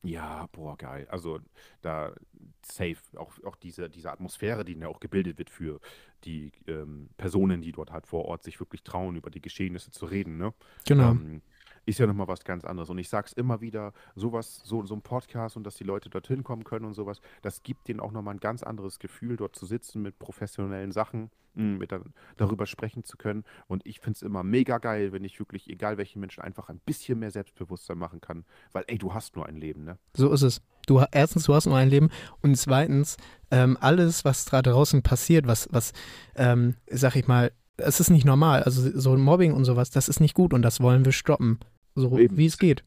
Ja, 0.03 0.47
boah, 0.51 0.77
geil. 0.77 1.07
Also 1.09 1.39
da 1.81 2.13
safe, 2.61 2.97
auch, 3.17 3.31
auch 3.43 3.55
diese, 3.55 3.89
diese 3.89 4.11
Atmosphäre, 4.11 4.63
die 4.63 4.73
ja 4.73 4.87
auch 4.87 4.99
gebildet 4.99 5.37
wird 5.37 5.49
für 5.49 5.79
die 6.23 6.51
ähm, 6.67 7.09
Personen, 7.17 7.61
die 7.61 7.71
dort 7.71 7.91
halt 7.91 8.07
vor 8.07 8.25
Ort 8.25 8.43
sich 8.43 8.59
wirklich 8.59 8.83
trauen, 8.83 9.15
über 9.15 9.29
die 9.29 9.41
Geschehnisse 9.41 9.91
zu 9.91 10.05
reden, 10.05 10.37
ne? 10.37 10.53
Genau. 10.87 11.11
Ähm, 11.11 11.41
ist 11.85 11.99
ja 11.99 12.07
nochmal 12.07 12.27
was 12.27 12.43
ganz 12.43 12.65
anderes. 12.65 12.89
Und 12.89 12.97
ich 12.97 13.09
sage 13.09 13.27
es 13.27 13.33
immer 13.33 13.61
wieder, 13.61 13.93
sowas, 14.15 14.61
so, 14.63 14.85
so 14.85 14.95
ein 14.95 15.01
Podcast 15.01 15.57
und 15.57 15.63
dass 15.63 15.75
die 15.75 15.83
Leute 15.83 16.09
dorthin 16.09 16.43
kommen 16.43 16.63
können 16.63 16.85
und 16.85 16.93
sowas, 16.93 17.21
das 17.41 17.63
gibt 17.63 17.87
denen 17.87 17.99
auch 17.99 18.11
nochmal 18.11 18.35
ein 18.35 18.39
ganz 18.39 18.63
anderes 18.63 18.99
Gefühl, 18.99 19.37
dort 19.37 19.55
zu 19.55 19.65
sitzen 19.65 20.01
mit 20.01 20.17
professionellen 20.19 20.91
Sachen, 20.91 21.29
hm, 21.55 21.77
mit 21.77 21.91
dann, 21.91 22.13
darüber 22.37 22.65
sprechen 22.65 23.03
zu 23.03 23.17
können. 23.17 23.43
Und 23.67 23.85
ich 23.85 23.99
finde 23.99 24.17
es 24.17 24.21
immer 24.21 24.43
mega 24.43 24.77
geil, 24.77 25.11
wenn 25.11 25.23
ich 25.23 25.39
wirklich, 25.39 25.69
egal 25.69 25.97
welchen 25.97 26.19
Menschen, 26.19 26.41
einfach 26.41 26.69
ein 26.69 26.79
bisschen 26.85 27.19
mehr 27.19 27.31
Selbstbewusstsein 27.31 27.97
machen 27.97 28.21
kann. 28.21 28.45
Weil, 28.73 28.83
ey, 28.87 28.97
du 28.97 29.13
hast 29.13 29.35
nur 29.35 29.45
ein 29.45 29.55
Leben, 29.55 29.83
ne? 29.83 29.97
So 30.15 30.31
ist 30.31 30.41
es. 30.41 30.61
Du, 30.87 31.03
erstens, 31.11 31.45
du 31.45 31.53
hast 31.53 31.65
nur 31.65 31.77
ein 31.77 31.89
Leben 31.89 32.09
und 32.41 32.55
zweitens, 32.57 33.17
ähm, 33.51 33.77
alles, 33.79 34.23
was 34.23 34.45
da 34.45 34.61
draußen 34.61 35.01
passiert, 35.01 35.47
was, 35.47 35.67
was 35.71 35.93
ähm, 36.35 36.75
sag 36.87 37.15
ich 37.15 37.27
mal, 37.27 37.51
es 37.77 37.99
ist 37.99 38.09
nicht 38.09 38.25
normal. 38.25 38.63
Also 38.63 38.97
so 38.97 39.15
Mobbing 39.17 39.53
und 39.53 39.65
sowas, 39.65 39.89
das 39.89 40.09
ist 40.09 40.19
nicht 40.19 40.33
gut 40.33 40.53
und 40.53 40.61
das 40.61 40.81
wollen 40.81 41.05
wir 41.05 41.11
stoppen. 41.11 41.59
So 41.95 42.17
Eben. 42.17 42.37
wie 42.37 42.45
es 42.45 42.57
geht. 42.57 42.83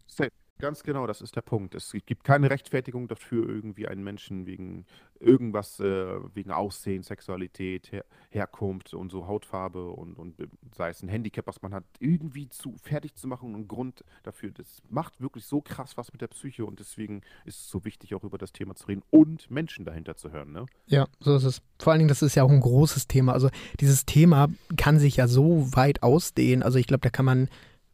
Ganz 0.61 0.83
genau, 0.83 1.07
das 1.07 1.21
ist 1.21 1.37
der 1.37 1.43
Punkt. 1.43 1.77
Es 1.77 1.95
gibt 2.05 2.25
keine 2.25 2.51
Rechtfertigung 2.51 3.07
dafür, 3.07 3.49
irgendwie 3.49 3.87
einen 3.87 4.03
Menschen 4.03 4.45
wegen 4.45 4.87
irgendwas, 5.21 5.79
äh, 5.79 6.07
wegen 6.35 6.51
Aussehen, 6.51 7.05
Sexualität, 7.05 7.93
Her 7.93 8.05
Herkunft 8.31 8.93
und 8.93 9.11
so 9.11 9.29
Hautfarbe 9.29 9.91
und, 9.91 10.19
und 10.19 10.35
sei 10.77 10.91
es 10.91 11.01
ein 11.03 11.09
Handicap, 11.09 11.47
was 11.47 11.63
man 11.63 11.73
hat, 11.73 11.85
irgendwie 12.01 12.49
zu 12.49 12.75
fertig 12.83 13.15
zu 13.15 13.29
machen 13.29 13.55
und 13.55 13.69
Grund 13.69 14.05
dafür. 14.25 14.51
Das 14.51 14.83
macht 14.91 15.21
wirklich 15.21 15.45
so 15.45 15.61
krass 15.61 15.97
was 15.97 16.13
mit 16.13 16.23
der 16.23 16.27
Psyche 16.27 16.67
und 16.67 16.81
deswegen 16.81 17.23
ist 17.45 17.61
es 17.61 17.71
so 17.71 17.85
wichtig, 17.85 18.17
auch 18.17 18.25
über 18.25 18.37
das 18.37 18.53
Thema 18.53 18.75
zu 18.75 18.87
reden 18.87 19.03
und 19.11 19.49
Menschen 19.53 19.85
dahinter 19.85 20.17
zu 20.17 20.33
hören. 20.33 20.53
Ne? 20.53 20.67
Ja, 20.87 21.07
so 21.21 21.37
ist 21.37 21.45
es. 21.45 21.63
Vor 21.79 21.93
allen 21.93 22.01
Dingen, 22.01 22.09
das 22.09 22.23
ist 22.23 22.35
ja 22.35 22.43
auch 22.43 22.51
ein 22.51 22.61
großes 22.61 23.07
Thema. 23.07 23.33
Also 23.33 23.49
dieses 23.79 24.07
Thema 24.07 24.49
kann 24.77 24.99
sich 24.99 25.17
ja 25.17 25.29
so 25.29 25.73
weit 25.73 26.03
ausdehnen. 26.03 26.65
Also 26.65 26.79
ich 26.79 26.89
glaube, 26.89 27.03
da 27.03 27.11
kann 27.11 27.25
man 27.25 27.49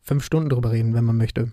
fünf 0.05 0.25
Stunden 0.25 0.51
drüber 0.51 0.71
reden, 0.71 0.95
wenn 0.95 1.05
man 1.05 1.17
möchte. 1.17 1.53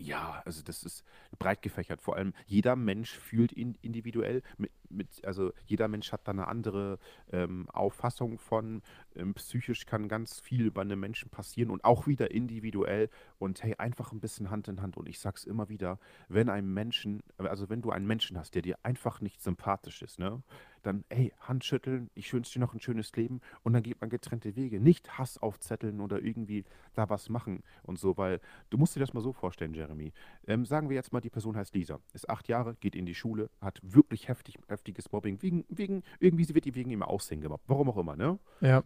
Ja, 0.00 0.40
also 0.46 0.62
das 0.62 0.82
ist 0.82 1.04
breit 1.38 1.60
gefächert. 1.60 2.00
Vor 2.00 2.16
allem 2.16 2.32
jeder 2.46 2.74
Mensch 2.74 3.10
fühlt 3.18 3.52
in, 3.52 3.74
individuell. 3.82 4.42
Mit, 4.56 4.72
mit, 4.88 5.24
also 5.26 5.52
jeder 5.66 5.88
Mensch 5.88 6.10
hat 6.10 6.26
da 6.26 6.32
eine 6.32 6.48
andere 6.48 6.98
ähm, 7.30 7.68
Auffassung 7.68 8.38
von. 8.38 8.80
Ähm, 9.14 9.34
psychisch 9.34 9.84
kann 9.84 10.08
ganz 10.08 10.40
viel 10.40 10.70
bei 10.70 10.80
einem 10.80 11.00
Menschen 11.00 11.28
passieren 11.28 11.70
und 11.70 11.84
auch 11.84 12.06
wieder 12.06 12.30
individuell. 12.30 13.10
Und 13.38 13.62
hey, 13.62 13.74
einfach 13.76 14.12
ein 14.12 14.20
bisschen 14.20 14.48
Hand 14.48 14.68
in 14.68 14.80
Hand. 14.80 14.96
Und 14.96 15.06
ich 15.06 15.18
sag's 15.18 15.44
immer 15.44 15.68
wieder, 15.68 15.98
wenn 16.28 16.48
ein 16.48 16.66
Menschen, 16.72 17.22
also 17.36 17.68
wenn 17.68 17.82
du 17.82 17.90
einen 17.90 18.06
Menschen 18.06 18.38
hast, 18.38 18.54
der 18.54 18.62
dir 18.62 18.78
einfach 18.82 19.20
nicht 19.20 19.42
sympathisch 19.42 20.00
ist, 20.00 20.18
ne, 20.18 20.42
dann, 20.82 21.04
ey, 21.08 21.32
Handschütteln, 21.40 22.10
ich 22.14 22.32
wünsche 22.32 22.54
dir 22.54 22.60
noch 22.60 22.74
ein 22.74 22.80
schönes 22.80 23.14
Leben 23.16 23.40
und 23.62 23.72
dann 23.72 23.82
geht 23.82 24.00
man 24.00 24.10
getrennte 24.10 24.56
Wege. 24.56 24.80
Nicht 24.80 25.18
Hass 25.18 25.38
aufzetteln 25.38 26.00
oder 26.00 26.22
irgendwie 26.22 26.64
da 26.94 27.08
was 27.10 27.28
machen 27.28 27.62
und 27.82 27.98
so, 27.98 28.16
weil 28.16 28.40
du 28.70 28.78
musst 28.78 28.96
dir 28.96 29.00
das 29.00 29.12
mal 29.12 29.20
so 29.20 29.32
vorstellen, 29.32 29.74
Jeremy. 29.74 30.12
Ähm, 30.46 30.64
sagen 30.64 30.88
wir 30.88 30.96
jetzt 30.96 31.12
mal, 31.12 31.20
die 31.20 31.30
Person 31.30 31.56
heißt 31.56 31.74
Lisa, 31.74 32.00
ist 32.12 32.28
acht 32.28 32.48
Jahre, 32.48 32.76
geht 32.80 32.94
in 32.94 33.06
die 33.06 33.14
Schule, 33.14 33.50
hat 33.60 33.80
wirklich 33.82 34.28
heftig, 34.28 34.58
heftiges 34.68 35.12
Mobbing, 35.12 35.42
wegen, 35.42 35.64
wegen, 35.68 36.02
irgendwie, 36.18 36.54
wird 36.54 36.64
die 36.64 36.74
wegen 36.74 36.90
ihm 36.90 37.02
Aussehen 37.02 37.40
gemobbt, 37.40 37.64
warum 37.68 37.88
auch 37.90 37.96
immer, 37.96 38.16
ne? 38.16 38.38
Ja. 38.60 38.82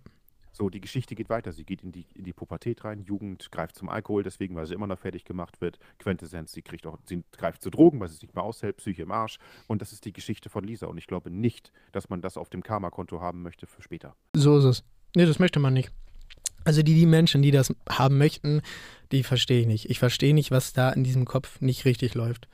So, 0.56 0.70
die 0.70 0.80
Geschichte 0.80 1.16
geht 1.16 1.30
weiter. 1.30 1.52
Sie 1.52 1.64
geht 1.64 1.82
in 1.82 1.90
die, 1.90 2.06
in 2.14 2.22
die 2.22 2.32
Pubertät 2.32 2.84
rein, 2.84 3.02
Jugend 3.02 3.50
greift 3.50 3.74
zum 3.74 3.88
Alkohol, 3.88 4.22
deswegen, 4.22 4.54
weil 4.54 4.66
sie 4.66 4.74
immer 4.74 4.86
noch 4.86 5.00
fertig 5.00 5.24
gemacht 5.24 5.60
wird. 5.60 5.80
Quintessenz, 5.98 6.52
sie 6.52 6.62
kriegt 6.62 6.86
auch, 6.86 6.96
sie 7.06 7.24
greift 7.32 7.60
zu 7.60 7.70
Drogen, 7.70 7.98
weil 7.98 8.08
sie 8.08 8.14
es 8.14 8.22
nicht 8.22 8.36
mehr 8.36 8.44
aushält, 8.44 8.76
Psyche 8.76 9.02
im 9.02 9.10
Arsch. 9.10 9.38
Und 9.66 9.82
das 9.82 9.92
ist 9.92 10.04
die 10.04 10.12
Geschichte 10.12 10.48
von 10.50 10.62
Lisa. 10.62 10.86
Und 10.86 10.96
ich 10.96 11.08
glaube 11.08 11.28
nicht, 11.28 11.72
dass 11.90 12.08
man 12.08 12.22
das 12.22 12.36
auf 12.36 12.50
dem 12.50 12.62
Karma-Konto 12.62 13.20
haben 13.20 13.42
möchte 13.42 13.66
für 13.66 13.82
später. 13.82 14.14
So 14.32 14.56
ist 14.58 14.64
es. 14.64 14.84
Nee, 15.16 15.26
das 15.26 15.40
möchte 15.40 15.58
man 15.58 15.74
nicht. 15.74 15.90
Also 16.62 16.82
die, 16.82 16.94
die 16.94 17.06
Menschen, 17.06 17.42
die 17.42 17.50
das 17.50 17.74
haben 17.88 18.16
möchten, 18.16 18.62
die 19.10 19.24
verstehe 19.24 19.60
ich 19.60 19.66
nicht. 19.66 19.90
Ich 19.90 19.98
verstehe 19.98 20.34
nicht, 20.34 20.52
was 20.52 20.72
da 20.72 20.90
in 20.90 21.02
diesem 21.02 21.24
Kopf 21.24 21.60
nicht 21.60 21.84
richtig 21.84 22.14
läuft. 22.14 22.48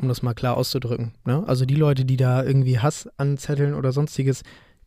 Um 0.00 0.08
das 0.08 0.22
mal 0.22 0.34
klar 0.34 0.56
auszudrücken. 0.56 1.14
Ne? 1.24 1.44
Also 1.46 1.64
die 1.64 1.74
Leute, 1.74 2.04
die 2.04 2.16
da 2.16 2.44
irgendwie 2.44 2.78
Hass 2.78 3.08
anzetteln 3.16 3.74
oder 3.74 3.92
sonstiges, 3.92 4.42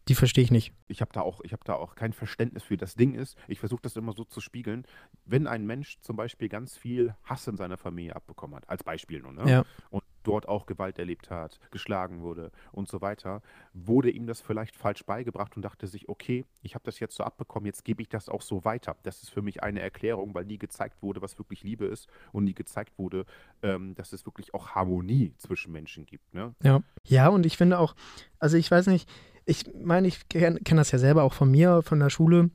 die 0.08 0.16
verstehe 0.16 0.44
ich 0.44 0.52
nicht. 0.52 0.74
Ich 0.88 1.02
habe 1.02 1.12
da, 1.14 1.22
auch, 1.22 1.42
hab 1.44 1.64
da 1.64 1.76
auch 1.76 1.96
kein 1.96 2.14
Verständnis 2.14 2.64
für. 2.64 2.78
Das 2.78 2.96
Ding 2.96 3.14
ist, 3.14 3.38
ich 3.48 3.60
versuche 3.60 3.82
das 3.82 3.96
immer 3.96 4.14
so 4.14 4.24
zu 4.24 4.42
spiegeln, 4.42 4.86
wenn 5.26 5.48
ein 5.48 5.66
Mensch 5.66 6.00
zum 6.02 6.16
Beispiel 6.16 6.50
ganz 6.50 6.76
viel 6.76 7.16
Hass 7.24 7.48
in 7.48 7.58
seiner 7.58 7.78
Familie 7.78 8.16
abbekommen 8.16 8.56
hat, 8.56 8.70
als 8.70 8.84
Beispiel 8.84 9.22
nur, 9.22 9.34
ne? 9.34 9.50
Ja. 9.50 9.66
Und 9.90 10.04
dort 10.24 10.48
auch 10.48 10.66
Gewalt 10.66 11.00
erlebt 11.00 11.30
hat, 11.30 11.60
geschlagen 11.72 12.22
wurde 12.22 12.52
und 12.72 12.88
so 12.88 13.02
weiter, 13.02 13.42
wurde 13.74 14.10
ihm 14.10 14.28
das 14.28 14.42
vielleicht 14.42 14.76
falsch 14.76 15.06
beigebracht 15.06 15.56
und 15.56 15.64
dachte 15.64 15.88
sich, 15.88 16.10
okay, 16.10 16.46
ich 16.62 16.76
habe 16.76 16.84
das 16.86 17.00
jetzt 17.00 17.16
so 17.16 17.24
abbekommen, 17.24 17.66
jetzt 17.66 17.84
gebe 17.84 18.02
ich 18.02 18.10
das 18.10 18.30
auch 18.30 18.42
so 18.42 18.64
weiter. 18.66 18.96
Das 19.04 19.24
ist 19.24 19.30
für 19.30 19.42
mich 19.42 19.64
eine 19.64 19.82
Erklärung, 19.82 20.34
weil 20.34 20.46
nie 20.46 20.58
gezeigt 20.58 21.02
wurde, 21.02 21.22
was 21.22 21.38
wirklich 21.38 21.64
Liebe 21.64 21.86
ist 21.86 22.08
und 22.32 22.44
nie 22.44 22.54
gezeigt 22.54 22.98
wurde, 22.98 23.26
ähm, 23.64 23.96
dass 23.96 24.14
es 24.14 24.26
wirklich 24.26 24.54
auch 24.54 24.70
Harmonie 24.70 25.34
zwischen 25.38 25.72
Menschen 25.72 26.06
gibt. 26.06 26.34
Ne? 26.34 26.54
Ja. 26.64 26.82
ja, 27.06 27.30
und 27.30 27.46
ich 27.46 27.58
finde 27.58 27.80
auch, 27.80 27.96
also 28.40 28.58
ich 28.58 28.70
weiß 28.70 28.88
nicht, 28.88 29.10
ich 29.52 29.66
meine, 29.84 30.08
ich 30.08 30.28
kenne 30.30 30.60
kenn 30.64 30.78
das 30.78 30.92
ja 30.92 30.98
selber 30.98 31.24
auch 31.24 31.34
von 31.34 31.52
mir, 31.52 31.82
von 31.84 32.00
der 32.00 32.10
Schule, 32.10 32.50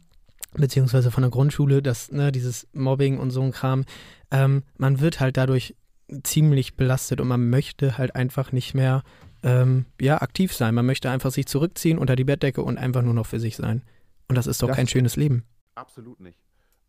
beziehungsweise 0.54 1.10
von 1.10 1.22
der 1.22 1.30
Grundschule, 1.30 1.82
dass 1.82 2.10
ne, 2.10 2.32
dieses 2.32 2.66
Mobbing 2.72 3.18
und 3.18 3.30
so 3.30 3.42
ein 3.42 3.52
Kram, 3.52 3.84
ähm, 4.30 4.62
man 4.78 5.00
wird 5.00 5.20
halt 5.20 5.36
dadurch 5.36 5.76
ziemlich 6.22 6.76
belastet 6.76 7.20
und 7.20 7.28
man 7.28 7.50
möchte 7.50 7.98
halt 7.98 8.16
einfach 8.16 8.50
nicht 8.52 8.74
mehr 8.74 9.02
ähm, 9.42 9.84
ja, 10.00 10.22
aktiv 10.22 10.54
sein. 10.54 10.74
Man 10.74 10.86
möchte 10.86 11.10
einfach 11.10 11.30
sich 11.30 11.46
zurückziehen 11.46 11.98
unter 11.98 12.16
die 12.16 12.24
Bettdecke 12.24 12.62
und 12.62 12.78
einfach 12.78 13.02
nur 13.02 13.14
noch 13.14 13.26
für 13.26 13.40
sich 13.40 13.56
sein. 13.56 13.82
Und 14.28 14.36
das 14.36 14.46
ist 14.46 14.62
doch 14.62 14.68
das 14.68 14.76
kein 14.76 14.88
schönes 14.88 15.16
Leben. 15.16 15.44
Absolut 15.74 16.20
nicht. 16.20 16.38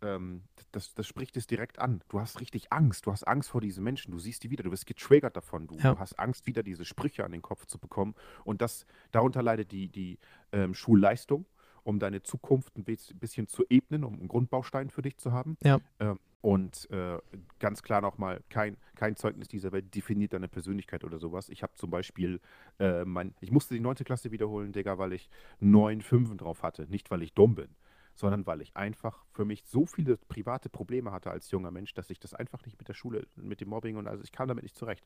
Ähm, 0.01 0.43
das, 0.71 0.93
das 0.93 1.07
spricht 1.07 1.37
es 1.37 1.47
direkt 1.47 1.79
an. 1.79 2.01
Du 2.09 2.19
hast 2.19 2.39
richtig 2.39 2.71
Angst. 2.71 3.05
Du 3.05 3.11
hast 3.11 3.23
Angst 3.23 3.49
vor 3.49 3.61
diesen 3.61 3.83
Menschen. 3.83 4.11
Du 4.11 4.19
siehst 4.19 4.43
die 4.43 4.51
wieder. 4.51 4.63
Du 4.63 4.71
wirst 4.71 4.85
getriggert 4.85 5.35
davon. 5.35 5.67
Du, 5.67 5.75
ja. 5.77 5.97
hast 5.97 6.19
Angst, 6.19 6.45
wieder 6.47 6.63
diese 6.63 6.85
Sprüche 6.85 7.25
an 7.25 7.31
den 7.31 7.41
Kopf 7.41 7.65
zu 7.65 7.79
bekommen. 7.79 8.15
Und 8.43 8.61
das, 8.61 8.85
darunter 9.11 9.41
leidet 9.41 9.71
die, 9.71 9.89
die 9.89 10.19
ähm, 10.51 10.73
Schulleistung, 10.73 11.45
um 11.83 11.99
deine 11.99 12.21
Zukunft 12.21 12.77
ein 12.77 12.83
bisschen 12.83 13.47
zu 13.47 13.65
ebnen, 13.69 14.03
um 14.03 14.13
einen 14.13 14.27
Grundbaustein 14.27 14.89
für 14.89 15.01
dich 15.01 15.17
zu 15.17 15.31
haben. 15.31 15.57
Ja. 15.63 15.79
Ähm, 15.99 16.19
und 16.41 16.89
äh, 16.91 17.17
ganz 17.59 17.81
klar 17.81 18.01
nochmal, 18.01 18.41
kein, 18.49 18.77
kein 18.95 19.15
Zeugnis 19.15 19.47
dieser 19.47 19.71
Welt 19.71 19.93
definiert 19.95 20.33
deine 20.33 20.47
Persönlichkeit 20.47 21.03
oder 21.03 21.17
sowas. 21.17 21.49
Ich 21.49 21.63
habe 21.63 21.73
zum 21.75 21.89
Beispiel, 21.89 22.39
äh, 22.79 23.03
mein, 23.03 23.33
ich 23.41 23.51
musste 23.51 23.73
die 23.73 23.79
9. 23.79 23.95
Klasse 23.95 24.31
wiederholen, 24.31 24.71
Digga, 24.71 24.97
weil 24.97 25.13
ich 25.13 25.29
neun 25.59 26.01
Fünfen 26.01 26.37
drauf 26.37 26.61
hatte. 26.61 26.85
Nicht, 26.89 27.09
weil 27.09 27.23
ich 27.23 27.33
dumm 27.33 27.55
bin 27.55 27.69
sondern 28.17 28.45
weil 28.47 28.61
ich 28.61 28.75
einfach 28.75 29.23
für 29.31 29.45
mich 29.45 29.63
so 29.65 29.85
viele 29.85 30.17
private 30.17 30.69
Probleme 30.69 31.11
hatte 31.11 31.31
als 31.31 31.51
junger 31.51 31.71
Mensch, 31.71 31.93
dass 31.93 32.09
ich 32.09 32.19
das 32.19 32.33
einfach 32.33 32.65
nicht 32.65 32.77
mit 32.79 32.87
der 32.87 32.95
Schule, 32.95 33.27
mit 33.35 33.61
dem 33.61 33.69
Mobbing 33.69 33.95
und 33.95 34.07
also 34.07 34.23
ich 34.23 34.31
kam 34.31 34.47
damit 34.47 34.63
nicht 34.63 34.75
zurecht. 34.75 35.05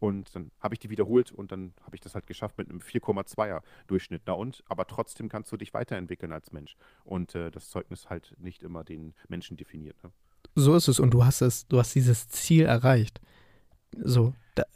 Und 0.00 0.34
dann 0.34 0.50
habe 0.60 0.74
ich 0.74 0.78
die 0.78 0.90
wiederholt 0.90 1.32
und 1.32 1.50
dann 1.50 1.72
habe 1.82 1.96
ich 1.96 2.00
das 2.00 2.14
halt 2.14 2.26
geschafft 2.26 2.58
mit 2.58 2.68
einem 2.68 2.80
4,2er 2.80 3.62
Durchschnitt. 3.86 4.22
Na 4.26 4.32
und, 4.32 4.62
aber 4.68 4.86
trotzdem 4.86 5.28
kannst 5.28 5.50
du 5.50 5.56
dich 5.56 5.74
weiterentwickeln 5.74 6.32
als 6.32 6.52
Mensch. 6.52 6.76
Und 7.04 7.34
äh, 7.34 7.50
das 7.50 7.70
Zeugnis 7.70 8.08
halt 8.08 8.34
nicht 8.38 8.62
immer 8.62 8.84
den 8.84 9.14
Menschen 9.28 9.56
definiert. 9.56 9.96
Ne? 10.04 10.10
So 10.54 10.74
ist 10.76 10.88
es 10.88 11.00
und 11.00 11.14
du 11.14 11.24
hast 11.24 11.40
es, 11.40 11.66
du 11.66 11.78
hast 11.78 11.94
dieses 11.94 12.28
Ziel 12.28 12.64
erreicht. 12.66 13.20
So, 13.96 14.34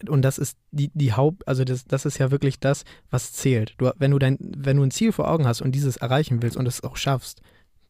und 0.09 0.23
das 0.23 0.39
ist 0.39 0.57
die, 0.71 0.91
die 0.95 1.13
Haupt, 1.13 1.47
also 1.47 1.65
das, 1.65 1.85
das 1.85 2.07
ist 2.07 2.19
ja 2.19 2.31
wirklich 2.31 2.59
das, 2.59 2.85
was 3.11 3.33
zählt. 3.33 3.75
Du, 3.79 3.91
wenn 3.99 4.11
du 4.11 4.19
dein, 4.19 4.39
wenn 4.41 4.77
du 4.77 4.83
ein 4.83 4.91
Ziel 4.91 5.13
vor 5.13 5.31
Augen 5.31 5.47
hast 5.47 5.61
und 5.61 5.73
dieses 5.73 5.97
erreichen 5.97 6.43
willst 6.43 6.57
und 6.57 6.67
es 6.67 6.83
auch 6.83 6.97
schaffst, 6.97 7.43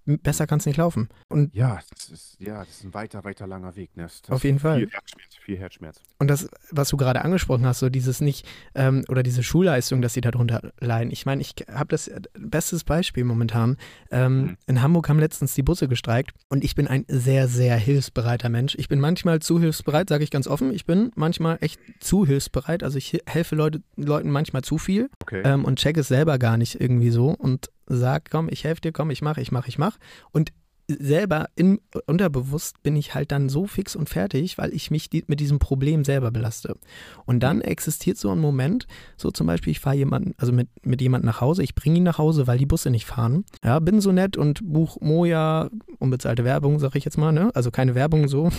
besser 0.04 0.47
kann 0.47 0.59
es 0.59 0.66
nicht 0.66 0.76
laufen. 0.76 1.09
Und 1.28 1.54
ja, 1.54 1.80
das 1.90 2.09
ist, 2.09 2.37
ja, 2.40 2.61
das 2.61 2.71
ist 2.71 2.85
ein 2.85 2.94
weiter, 2.94 3.25
weiter 3.25 3.47
langer 3.47 3.76
Weg. 3.76 3.97
Ne? 3.97 4.09
Auf 4.28 4.44
jeden 4.44 4.59
Fall. 4.59 4.80
Viel 4.80 4.90
Herzschmerz, 4.90 5.35
viel 5.44 5.59
Herzschmerz. 5.59 6.00
Und 6.18 6.28
das, 6.28 6.49
was 6.71 6.88
du 6.88 6.97
gerade 6.97 7.25
angesprochen 7.25 7.66
hast, 7.66 7.78
so 7.78 7.88
dieses 7.88 8.21
nicht, 8.21 8.47
ähm, 8.75 9.04
oder 9.09 9.23
diese 9.23 9.42
Schulleistung, 9.42 10.02
dass 10.02 10.14
sie 10.14 10.21
darunter 10.21 10.73
leiden. 10.80 11.11
Ich 11.12 11.26
meine, 11.26 11.40
ich 11.40 11.54
habe 11.71 11.88
das 11.88 12.09
äh, 12.09 12.21
bestes 12.38 12.85
Beispiel 12.85 13.25
momentan. 13.25 13.76
Ähm, 14.11 14.42
mhm. 14.42 14.56
In 14.66 14.82
Hamburg 14.82 15.09
haben 15.09 15.18
letztens 15.18 15.54
die 15.54 15.62
Busse 15.62 15.88
gestreikt 15.88 16.32
und 16.49 16.64
ich 16.64 16.75
bin 16.75 16.88
ein 16.88 17.04
sehr, 17.09 17.49
sehr 17.49 17.76
hilfsbereiter 17.76 18.49
Mensch. 18.49 18.75
Ich 18.76 18.88
bin 18.88 19.00
manchmal 19.00 19.40
zu 19.40 19.61
hilfsbereit, 19.61 20.09
sage 20.09 20.25
ich 20.25 20.30
ganz 20.30 20.47
offen. 20.47 20.73
Ich 20.73 20.85
bin 20.85 21.12
manchmal 21.14 21.59
echt 21.61 21.80
zu 22.00 22.26
hilfsbereit. 22.26 22.82
Also 22.82 22.99
ich 22.99 23.21
helfe 23.26 23.54
Leute, 23.54 23.82
Leuten 23.97 24.30
manchmal 24.30 24.62
zu 24.62 24.78
viel 24.78 25.11
okay. 25.23 25.42
ähm, 25.44 25.64
und 25.64 25.78
check 25.78 25.97
es 25.97 26.09
selber 26.09 26.38
gar 26.38 26.56
nicht 26.56 26.80
irgendwie 26.80 27.11
so. 27.11 27.30
Und 27.30 27.71
sag, 27.96 28.30
komm, 28.30 28.49
ich 28.50 28.64
helfe 28.64 28.80
dir, 28.80 28.92
komm, 28.92 29.11
ich 29.11 29.22
mache, 29.22 29.40
ich 29.40 29.52
mache, 29.52 29.68
ich 29.68 29.78
mache. 29.78 29.99
Und 30.30 30.52
selber 30.88 31.46
in, 31.54 31.80
unterbewusst 32.06 32.82
bin 32.82 32.96
ich 32.96 33.14
halt 33.14 33.32
dann 33.32 33.49
so 33.49 33.66
fix 33.66 33.96
und 33.96 34.08
fertig, 34.08 34.58
weil 34.58 34.72
ich 34.75 34.90
mich 34.90 35.08
die, 35.08 35.25
mit 35.26 35.40
diesem 35.40 35.58
Problem 35.58 36.04
selber 36.04 36.30
belaste. 36.30 36.76
Und 37.25 37.40
dann 37.40 37.61
existiert 37.61 38.18
so 38.18 38.30
ein 38.30 38.38
Moment, 38.38 38.87
so 39.16 39.30
zum 39.30 39.46
Beispiel, 39.46 39.70
ich 39.70 39.80
fahre 39.80 39.96
jemanden, 39.96 40.34
also 40.38 40.52
mit, 40.52 40.68
mit 40.82 41.00
jemandem 41.00 41.26
nach 41.26 41.40
Hause, 41.40 41.62
ich 41.62 41.75
bringe 41.75 41.99
ihn 41.99 42.02
nach 42.02 42.18
Hause, 42.18 42.46
weil 42.46 42.58
die 42.58 42.66
Busse 42.66 42.90
nicht 42.90 43.06
fahren. 43.06 43.44
Ja, 43.64 43.78
bin 43.78 44.00
so 44.00 44.12
nett 44.12 44.37
und 44.37 44.61
buch 44.62 44.99
Moja, 45.00 45.70
unbezahlte 45.99 46.44
Werbung, 46.44 46.78
sag 46.78 46.96
ich 46.96 47.04
jetzt 47.04 47.18
mal, 47.18 47.32
ne? 47.32 47.50
Also 47.54 47.70
keine 47.70 47.94
Werbung 47.94 48.28
so. 48.28 48.50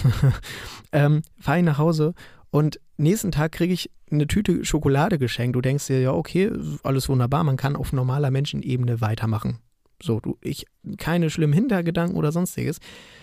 ähm, 0.92 1.22
fahre 1.40 1.60
ihn 1.60 1.66
nach 1.66 1.78
Hause 1.78 2.14
und 2.52 2.80
nächsten 2.98 3.32
Tag 3.32 3.52
kriege 3.52 3.74
ich 3.74 3.90
eine 4.14 4.28
Tüte 4.28 4.64
Schokolade 4.66 5.20
geschenkt. 5.20 5.56
Du 5.56 5.62
denkst 5.62 5.88
dir, 5.88 6.00
ja, 6.00 6.12
okay, 6.12 6.52
alles 6.84 7.10
wunderbar, 7.10 7.44
man 7.44 7.58
kann 7.58 7.76
auf 7.76 7.94
normaler 7.94 8.32
Menschenebene 8.32 9.02
weitermachen. 9.02 9.60
So, 10.02 10.20
du, 10.20 10.38
ich, 10.42 10.66
keine 10.98 11.30
schlimmen 11.30 11.54
Hintergedanken 11.54 12.18
oder 12.18 12.32
sonstiges. 12.32 12.80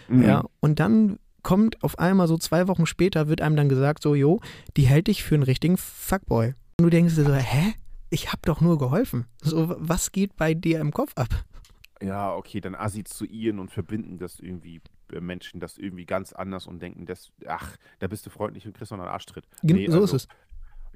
Mhm. 0.09 0.23
Ja, 0.23 0.45
und 0.61 0.81
dann 0.81 1.19
kommt 1.43 1.83
auf 1.83 1.99
einmal 1.99 2.29
so 2.29 2.37
zwei 2.39 2.69
Wochen 2.69 2.87
später, 2.87 3.29
wird 3.29 3.41
einem 3.41 3.57
dann 3.57 3.69
gesagt, 3.69 4.03
so, 4.03 4.15
jo, 4.15 4.41
die 4.77 4.87
hält 4.87 5.07
dich 5.07 5.23
für 5.23 5.35
einen 5.35 5.45
richtigen 5.45 5.77
Fuckboy. 5.77 6.55
Und 6.79 6.85
du 6.85 6.91
denkst 6.91 7.15
dir 7.15 7.25
so, 7.25 7.35
hä? 7.35 7.75
Ich 8.11 8.33
hab 8.33 8.43
doch 8.43 8.61
nur 8.61 8.79
geholfen. 8.79 9.27
So, 9.41 9.75
was 9.79 10.11
geht 10.11 10.37
bei 10.37 10.55
dir 10.55 10.81
im 10.81 10.91
Kopf 10.93 11.13
ab? 11.15 11.29
Ja, 12.03 12.35
okay, 12.35 12.61
dann 12.61 12.75
assoziieren 12.75 13.59
und 13.59 13.71
verbinden 13.71 14.19
das 14.19 14.41
irgendwie 14.41 14.81
äh, 15.13 15.21
Menschen 15.21 15.61
das 15.61 15.77
irgendwie 15.77 16.07
ganz 16.07 16.33
anders 16.33 16.67
und 16.67 16.81
denken, 16.81 17.07
dass, 17.07 17.31
ach, 17.47 17.77
da 17.99 18.09
bist 18.09 18.27
du 18.27 18.31
freundlich 18.31 18.67
und 18.67 18.73
kriegst 18.73 18.91
noch 18.91 18.99
einen 18.99 19.09
Arschtritt. 19.09 19.47
Nee, 19.63 19.87
so 19.87 20.01
also, 20.01 20.17
ist 20.17 20.25
es. 20.25 20.29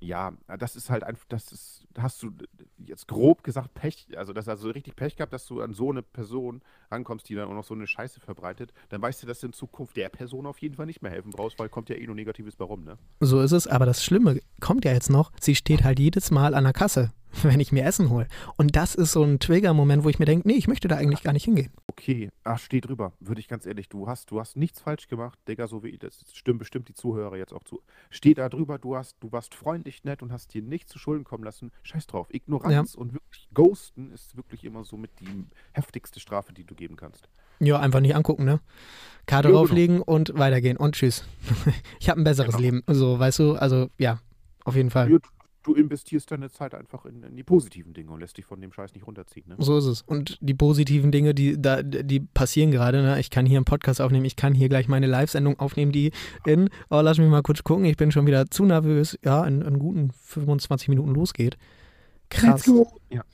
Ja, 0.00 0.32
das 0.58 0.76
ist 0.76 0.90
halt 0.90 1.04
einfach, 1.04 1.24
das 1.28 1.52
ist, 1.52 1.86
hast 1.98 2.22
du 2.22 2.32
jetzt 2.78 3.08
grob 3.08 3.42
gesagt 3.42 3.74
Pech, 3.74 4.08
also 4.16 4.32
das 4.32 4.48
also 4.48 4.70
richtig 4.70 4.96
Pech 4.96 5.16
gehabt, 5.16 5.32
dass 5.32 5.46
du 5.46 5.60
an 5.60 5.72
so 5.72 5.90
eine 5.90 6.02
Person 6.02 6.62
rankommst, 6.90 7.28
die 7.28 7.34
dann 7.34 7.48
auch 7.48 7.54
noch 7.54 7.64
so 7.64 7.74
eine 7.74 7.86
Scheiße 7.86 8.20
verbreitet, 8.20 8.72
dann 8.90 9.00
weißt 9.00 9.22
du, 9.22 9.26
dass 9.26 9.40
du 9.40 9.46
in 9.46 9.52
Zukunft 9.52 9.96
der 9.96 10.08
Person 10.08 10.46
auf 10.46 10.58
jeden 10.58 10.74
Fall 10.74 10.86
nicht 10.86 11.02
mehr 11.02 11.10
helfen 11.10 11.30
brauchst, 11.30 11.58
weil 11.58 11.68
kommt 11.68 11.88
ja 11.88 11.96
eh 11.96 12.06
nur 12.06 12.16
Negatives 12.16 12.56
bei 12.56 12.64
rum, 12.64 12.84
ne? 12.84 12.98
So 13.20 13.40
ist 13.40 13.52
es, 13.52 13.66
aber 13.66 13.86
das 13.86 14.04
Schlimme 14.04 14.40
kommt 14.60 14.84
ja 14.84 14.92
jetzt 14.92 15.10
noch, 15.10 15.32
sie 15.40 15.54
steht 15.54 15.84
halt 15.84 15.98
jedes 15.98 16.30
Mal 16.30 16.54
an 16.54 16.64
der 16.64 16.72
Kasse 16.72 17.12
wenn 17.42 17.60
ich 17.60 17.72
mir 17.72 17.84
Essen 17.84 18.10
hole. 18.10 18.26
Und 18.56 18.76
das 18.76 18.94
ist 18.94 19.12
so 19.12 19.22
ein 19.22 19.38
Trigger-Moment, 19.38 20.04
wo 20.04 20.08
ich 20.08 20.18
mir 20.18 20.24
denke, 20.24 20.46
nee, 20.48 20.54
ich 20.54 20.68
möchte 20.68 20.88
da 20.88 20.96
eigentlich 20.96 21.22
gar 21.22 21.32
nicht 21.32 21.44
hingehen. 21.44 21.72
Okay, 21.88 22.30
ach, 22.42 22.58
steh 22.58 22.80
drüber, 22.80 23.12
würde 23.20 23.40
ich 23.40 23.48
ganz 23.48 23.66
ehrlich, 23.66 23.88
du 23.88 24.08
hast, 24.08 24.30
du 24.30 24.40
hast 24.40 24.56
nichts 24.56 24.80
falsch 24.80 25.08
gemacht, 25.08 25.38
Digga, 25.48 25.66
so 25.66 25.82
wie 25.82 25.96
das 25.98 26.24
stimmt 26.32 26.58
bestimmt 26.58 26.88
die 26.88 26.94
Zuhörer 26.94 27.36
jetzt 27.36 27.52
auch 27.52 27.64
zu. 27.64 27.80
Steh 28.10 28.34
da 28.34 28.48
drüber, 28.48 28.78
du 28.78 28.96
hast, 28.96 29.16
du 29.20 29.32
warst 29.32 29.54
freundlich 29.54 30.04
nett 30.04 30.22
und 30.22 30.32
hast 30.32 30.54
dir 30.54 30.62
nichts 30.62 30.90
zu 30.92 30.98
Schulden 30.98 31.24
kommen 31.24 31.44
lassen. 31.44 31.70
Scheiß 31.82 32.06
drauf. 32.06 32.26
Ignoranz 32.32 32.94
ja. 32.94 33.00
und 33.00 33.12
wirklich 33.12 33.48
Ghosten 33.54 34.10
ist 34.12 34.36
wirklich 34.36 34.64
immer 34.64 34.84
so 34.84 34.96
mit 34.96 35.10
die 35.20 35.44
heftigste 35.72 36.20
Strafe, 36.20 36.52
die 36.52 36.64
du 36.64 36.74
geben 36.74 36.96
kannst. 36.96 37.28
Ja, 37.60 37.78
einfach 37.78 38.00
nicht 38.00 38.16
angucken, 38.16 38.44
ne? 38.44 38.60
Karte 39.26 39.48
Ja, 39.48 39.52
genau. 39.52 39.60
drauflegen 39.66 40.02
und 40.02 40.36
weitergehen 40.36 40.76
und 40.76 40.96
tschüss. 40.96 41.24
ich 42.00 42.08
habe 42.10 42.20
ein 42.20 42.24
besseres 42.24 42.56
Genau. 42.56 42.62
Leben. 42.62 42.82
So, 42.88 43.18
weißt 43.18 43.38
du, 43.38 43.54
also 43.54 43.88
ja, 43.98 44.18
auf 44.64 44.74
jeden 44.74 44.90
Fall. 44.90 45.08
Du 45.64 45.74
investierst 45.74 46.30
deine 46.30 46.50
Zeit 46.50 46.74
einfach 46.74 47.04
in, 47.06 47.22
in 47.22 47.36
die 47.36 47.42
positiven 47.42 47.94
Dinge 47.94 48.10
und 48.12 48.20
lässt 48.20 48.36
dich 48.36 48.44
von 48.44 48.60
dem 48.60 48.72
Scheiß 48.72 48.94
nicht 48.94 49.06
runterziehen. 49.06 49.48
Ne? 49.48 49.56
So 49.58 49.76
ist 49.78 49.86
es. 49.86 50.02
Und 50.02 50.38
die 50.40 50.54
positiven 50.54 51.10
Dinge, 51.10 51.34
die, 51.34 51.60
da, 51.60 51.82
die 51.82 52.20
passieren 52.20 52.70
gerade. 52.70 53.02
Ne? 53.02 53.18
Ich 53.18 53.30
kann 53.30 53.46
hier 53.46 53.58
einen 53.58 53.64
Podcast 53.64 54.00
aufnehmen, 54.00 54.26
ich 54.26 54.36
kann 54.36 54.54
hier 54.54 54.68
gleich 54.68 54.88
meine 54.88 55.06
Live-Sendung 55.06 55.58
aufnehmen, 55.58 55.90
die 55.90 56.12
in, 56.44 56.68
oh, 56.90 57.00
lass 57.00 57.18
mich 57.18 57.28
mal 57.28 57.42
kurz 57.42 57.64
gucken, 57.64 57.86
ich 57.86 57.96
bin 57.96 58.12
schon 58.12 58.26
wieder 58.26 58.46
zu 58.50 58.64
nervös, 58.64 59.18
ja, 59.24 59.44
in, 59.46 59.62
in 59.62 59.78
guten 59.78 60.12
25 60.12 60.88
Minuten 60.88 61.14
losgeht. 61.14 61.56
Krass. 62.28 62.70
Ja. 63.10 63.24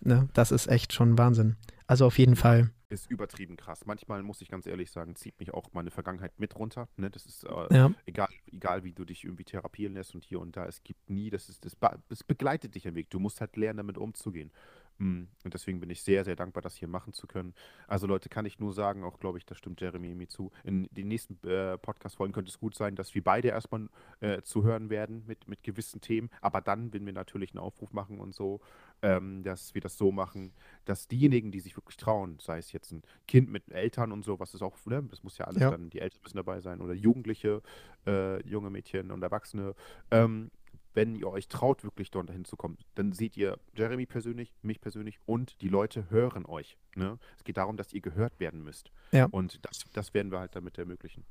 Ne? 0.00 0.28
Das 0.34 0.50
ist 0.50 0.68
echt 0.68 0.92
schon 0.92 1.16
Wahnsinn. 1.16 1.56
Also 1.86 2.06
auf 2.06 2.18
jeden 2.18 2.36
Fall. 2.36 2.70
Ist 2.88 3.10
übertrieben 3.10 3.56
krass. 3.56 3.84
Manchmal 3.84 4.22
muss 4.22 4.40
ich 4.42 4.48
ganz 4.48 4.64
ehrlich 4.66 4.92
sagen, 4.92 5.16
zieht 5.16 5.40
mich 5.40 5.52
auch 5.52 5.72
meine 5.72 5.90
Vergangenheit 5.90 6.38
mit 6.38 6.54
runter. 6.54 6.88
Ne? 6.96 7.10
Das 7.10 7.26
ist 7.26 7.42
äh, 7.42 7.74
Ja, 7.74 7.90
egal, 8.04 8.28
egal, 8.46 8.84
wie 8.84 8.92
du 8.92 9.04
dich 9.04 9.24
irgendwie 9.24 9.42
therapieren 9.42 9.94
lässt 9.94 10.14
und 10.14 10.22
hier 10.22 10.38
und 10.38 10.56
da. 10.56 10.66
Es 10.66 10.84
gibt 10.84 11.10
nie, 11.10 11.28
das 11.28 11.48
ist, 11.48 11.64
das, 11.64 11.76
das 12.08 12.22
begleitet 12.22 12.76
dich 12.76 12.86
am 12.86 12.94
Weg. 12.94 13.10
Du 13.10 13.18
musst 13.18 13.40
halt 13.40 13.56
lernen, 13.56 13.78
damit 13.78 13.98
umzugehen. 13.98 14.52
Mm, 14.98 15.24
Und 15.44 15.54
deswegen 15.54 15.80
bin 15.80 15.90
ich 15.90 16.02
sehr, 16.02 16.24
sehr 16.24 16.36
dankbar, 16.36 16.62
das 16.62 16.74
hier 16.76 16.88
machen 16.88 17.12
zu 17.12 17.26
können. 17.26 17.54
Also 17.86 18.06
Leute, 18.06 18.28
kann 18.28 18.46
ich 18.46 18.58
nur 18.58 18.72
sagen, 18.72 19.04
auch 19.04 19.18
glaube 19.20 19.38
ich, 19.38 19.44
das 19.46 19.58
stimmt 19.58 19.80
Jeremy 19.80 20.14
mir 20.14 20.28
zu. 20.28 20.50
In 20.64 20.88
den 20.90 21.08
nächsten 21.08 21.38
äh, 21.46 21.76
Podcast-Folgen 21.78 22.32
könnte 22.32 22.50
es 22.50 22.58
gut 22.58 22.74
sein, 22.74 22.96
dass 22.96 23.14
wir 23.14 23.22
beide 23.22 23.48
erstmal 23.48 23.88
äh, 24.20 24.42
zu 24.42 24.64
hören 24.64 24.88
werden 24.90 25.24
mit, 25.26 25.48
mit 25.48 25.62
gewissen 25.62 26.00
Themen. 26.00 26.30
Aber 26.40 26.60
dann, 26.60 26.92
wenn 26.94 27.04
wir 27.04 27.12
natürlich 27.12 27.50
einen 27.50 27.58
Aufruf 27.60 27.92
machen 27.92 28.18
und 28.20 28.34
so, 28.34 28.60
ähm, 29.02 29.42
dass 29.42 29.74
wir 29.74 29.82
das 29.82 29.98
so 29.98 30.10
machen, 30.12 30.52
dass 30.86 31.08
diejenigen, 31.08 31.50
die 31.52 31.60
sich 31.60 31.76
wirklich 31.76 31.98
trauen, 31.98 32.38
sei 32.40 32.58
es 32.58 32.72
jetzt 32.72 32.92
ein 32.92 33.02
Kind 33.28 33.50
mit 33.50 33.70
Eltern 33.70 34.12
und 34.12 34.24
so, 34.24 34.40
was 34.40 34.54
ist 34.54 34.62
auch, 34.62 34.76
ne, 34.86 35.02
das 35.10 35.22
muss 35.22 35.36
ja 35.36 35.44
alles 35.46 35.60
Ja. 35.62 35.70
dann, 35.70 35.90
die 35.90 36.00
Eltern 36.00 36.20
müssen 36.22 36.36
dabei 36.38 36.60
sein 36.60 36.80
oder 36.80 36.94
Jugendliche, 36.94 37.62
äh, 38.06 38.42
junge 38.48 38.70
Mädchen 38.70 39.10
und 39.10 39.22
Erwachsene, 39.22 39.74
ähm, 40.10 40.50
wenn 40.96 41.14
ihr 41.14 41.28
euch 41.28 41.46
traut, 41.48 41.84
wirklich 41.84 42.10
dort 42.10 42.30
hinzukommen, 42.30 42.78
dann 42.94 43.12
seht 43.12 43.36
ihr 43.36 43.58
Jeremy 43.74 44.06
persönlich, 44.06 44.52
mich 44.62 44.80
persönlich 44.80 45.20
und 45.26 45.60
die 45.60 45.68
Leute 45.68 46.10
hören 46.10 46.46
euch. 46.46 46.78
Ne? 46.94 47.18
Es 47.36 47.44
geht 47.44 47.58
darum, 47.58 47.76
dass 47.76 47.92
ihr 47.92 48.00
gehört 48.00 48.40
werden 48.40 48.64
müsst. 48.64 48.90
Ja. 49.12 49.26
Und 49.30 49.64
das, 49.64 49.84
das 49.92 50.14
werden 50.14 50.32
wir 50.32 50.40
halt 50.40 50.56
damit 50.56 50.78
ermöglichen. 50.78 51.24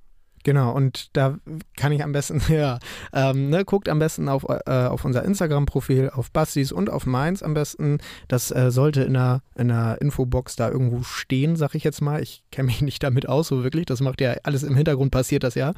genau. 0.44 0.72
Und 0.72 1.18
da 1.18 1.40
kann 1.76 1.92
ich 1.92 2.04
am 2.04 2.12
besten, 2.12 2.42
ja, 2.54 2.78
ähm, 3.12 3.50
ne, 3.50 3.66
guckt 3.66 3.90
am 3.90 3.98
besten 3.98 4.30
auf, 4.30 4.46
äh, 4.48 4.86
auf 4.86 5.04
unser 5.04 5.24
Instagram-Profil, 5.24 6.12
auf 6.12 6.32
Bastis 6.32 6.72
und 6.72 6.92
auf 6.92 7.08
meins 7.08 7.42
am 7.42 7.56
besten. 7.56 7.98
Das 8.28 8.52
äh, 8.52 8.70
sollte 8.70 9.02
in 9.02 9.16
der, 9.16 9.42
in 9.56 9.70
der 9.70 10.00
Infobox 10.00 10.56
da 10.56 10.70
irgendwo 10.70 11.02
stehen, 11.02 11.56
sag 11.56 11.74
ich 11.74 11.84
jetzt 11.84 12.02
mal. 12.02 12.22
Ich 12.22 12.44
kenne 12.52 12.68
mich 12.68 12.84
nicht 12.84 13.02
damit 13.02 13.28
aus, 13.28 13.48
so 13.48 13.64
wirklich. 13.64 13.88
Das 13.88 14.00
macht 14.00 14.22
ja 14.22 14.36
alles 14.44 14.62
im 14.62 14.76
Hintergrund 14.76 15.10
passiert 15.10 15.42
das 15.42 15.56
ja. 15.56 15.74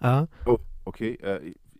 Äh, 0.00 0.26
Oh, 0.44 0.58
okay. 0.84 1.16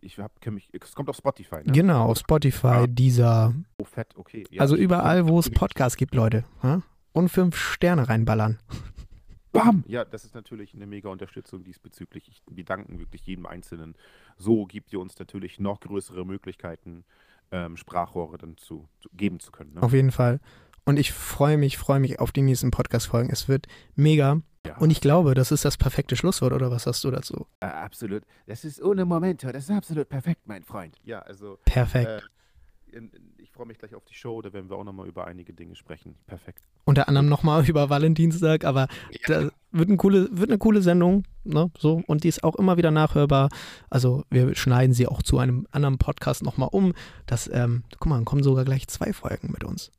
Ich 0.01 0.17
hab, 0.17 0.45
mich, 0.47 0.69
es 0.71 0.93
kommt 0.95 1.09
auf 1.09 1.15
Spotify, 1.17 1.57
ne? 1.57 1.71
Genau, 1.71 2.05
auf 2.05 2.17
Spotify, 2.19 2.67
Ah. 2.67 2.87
dieser. 2.87 3.53
Oh, 3.77 3.83
fett, 3.83 4.15
okay. 4.17 4.45
Ja, 4.49 4.61
Also 4.61 4.75
überall, 4.75 5.27
wo 5.27 5.39
es 5.39 5.49
Podcasts 5.49 5.97
gibt, 5.97 6.15
Leute. 6.15 6.43
Ja? 6.63 6.81
Und 7.11 7.29
fünf 7.29 7.57
Sterne 7.57 8.07
reinballern. 8.07 8.59
Bam! 9.51 9.83
Ja, 9.87 10.05
das 10.05 10.25
ist 10.25 10.35
natürlich 10.35 10.75
eine 10.75 10.85
mega 10.85 11.09
Unterstützung 11.09 11.63
diesbezüglich. 11.63 12.27
Ich, 12.27 12.41
wir 12.49 12.63
danken 12.63 12.99
wirklich 12.99 13.25
jedem 13.25 13.45
Einzelnen. 13.47 13.95
So 14.37 14.65
gibt 14.65 14.93
ihr 14.93 14.99
uns 14.99 15.17
natürlich 15.17 15.59
noch 15.59 15.79
größere 15.79 16.23
Möglichkeiten, 16.23 17.03
ähm, 17.51 17.75
Sprachrohre 17.75 18.37
dann 18.37 18.57
zu, 18.57 18.87
zu 18.99 19.09
geben 19.13 19.39
zu 19.39 19.51
können. 19.51 19.73
Ne? 19.73 19.81
Auf 19.81 19.93
jeden 19.93 20.11
Fall. 20.11 20.39
Und 20.85 20.97
ich 20.99 21.11
freue 21.11 21.57
mich, 21.57 21.77
freue 21.79 21.99
mich 21.99 22.19
auf 22.19 22.31
die 22.31 22.43
nächsten 22.43 22.69
Podcast-Folgen. 22.71 23.31
Es 23.31 23.47
wird 23.47 23.67
mega. 23.95 24.41
Ja. 24.69 24.77
Und 24.77 24.91
ich 24.91 25.01
glaube, 25.01 25.33
das 25.33 25.51
ist 25.51 25.65
das 25.65 25.77
perfekte 25.77 26.15
Schlusswort, 26.15 26.53
oder 26.53 26.69
was 26.69 26.85
hast 26.85 27.03
du 27.03 27.09
dazu? 27.09 27.47
Äh, 27.59 27.65
absolut. 27.65 28.21
Das 28.45 28.63
ist 28.63 28.79
ohne 28.79 29.03
Momento. 29.03 29.51
Das 29.51 29.63
ist 29.63 29.71
absolut 29.71 30.07
perfekt, 30.07 30.41
mein 30.45 30.63
Freund. 30.63 30.95
Ja, 31.03 31.19
also 31.21 31.57
Perfekt. 31.65 32.07
äh, 32.07 32.95
in, 32.95 33.09
in, 33.09 33.33
ich 33.37 33.49
freue 33.49 33.65
mich 33.65 33.79
gleich 33.79 33.95
auf 33.95 34.05
die 34.05 34.13
Show. 34.13 34.43
Da 34.43 34.53
werden 34.53 34.69
wir 34.69 34.77
auch 34.77 34.83
nochmal 34.83 35.07
über 35.07 35.25
einige 35.25 35.53
Dinge 35.53 35.75
sprechen. 35.75 36.15
Perfekt. 36.27 36.61
Unter 36.85 37.07
anderem 37.07 37.27
nochmal 37.27 37.65
über 37.67 37.89
Valentinstag, 37.89 38.63
aber 38.63 38.87
da 39.25 39.49
wird, 39.71 39.89
eine 39.89 39.97
coole, 39.97 40.29
wird 40.31 40.51
eine 40.51 40.59
coole 40.59 40.83
Sendung. 40.83 41.23
Ne? 41.43 41.71
So, 41.75 42.03
und 42.05 42.23
die 42.23 42.27
ist 42.27 42.43
auch 42.43 42.55
immer 42.55 42.77
wieder 42.77 42.91
nachhörbar. 42.91 43.49
Also 43.89 44.23
wir 44.29 44.55
schneiden 44.55 44.93
sie 44.93 45.07
auch 45.07 45.23
zu 45.23 45.39
einem 45.39 45.65
anderen 45.71 45.97
Podcast 45.97 46.43
nochmal 46.43 46.69
um. 46.71 46.93
Das, 47.25 47.49
ähm, 47.51 47.85
guck 47.97 48.05
mal, 48.05 48.17
dann 48.17 48.25
kommen 48.25 48.43
sogar 48.43 48.65
gleich 48.65 48.87
zwei 48.87 49.13
Folgen 49.13 49.51
mit 49.51 49.63
uns. 49.63 49.91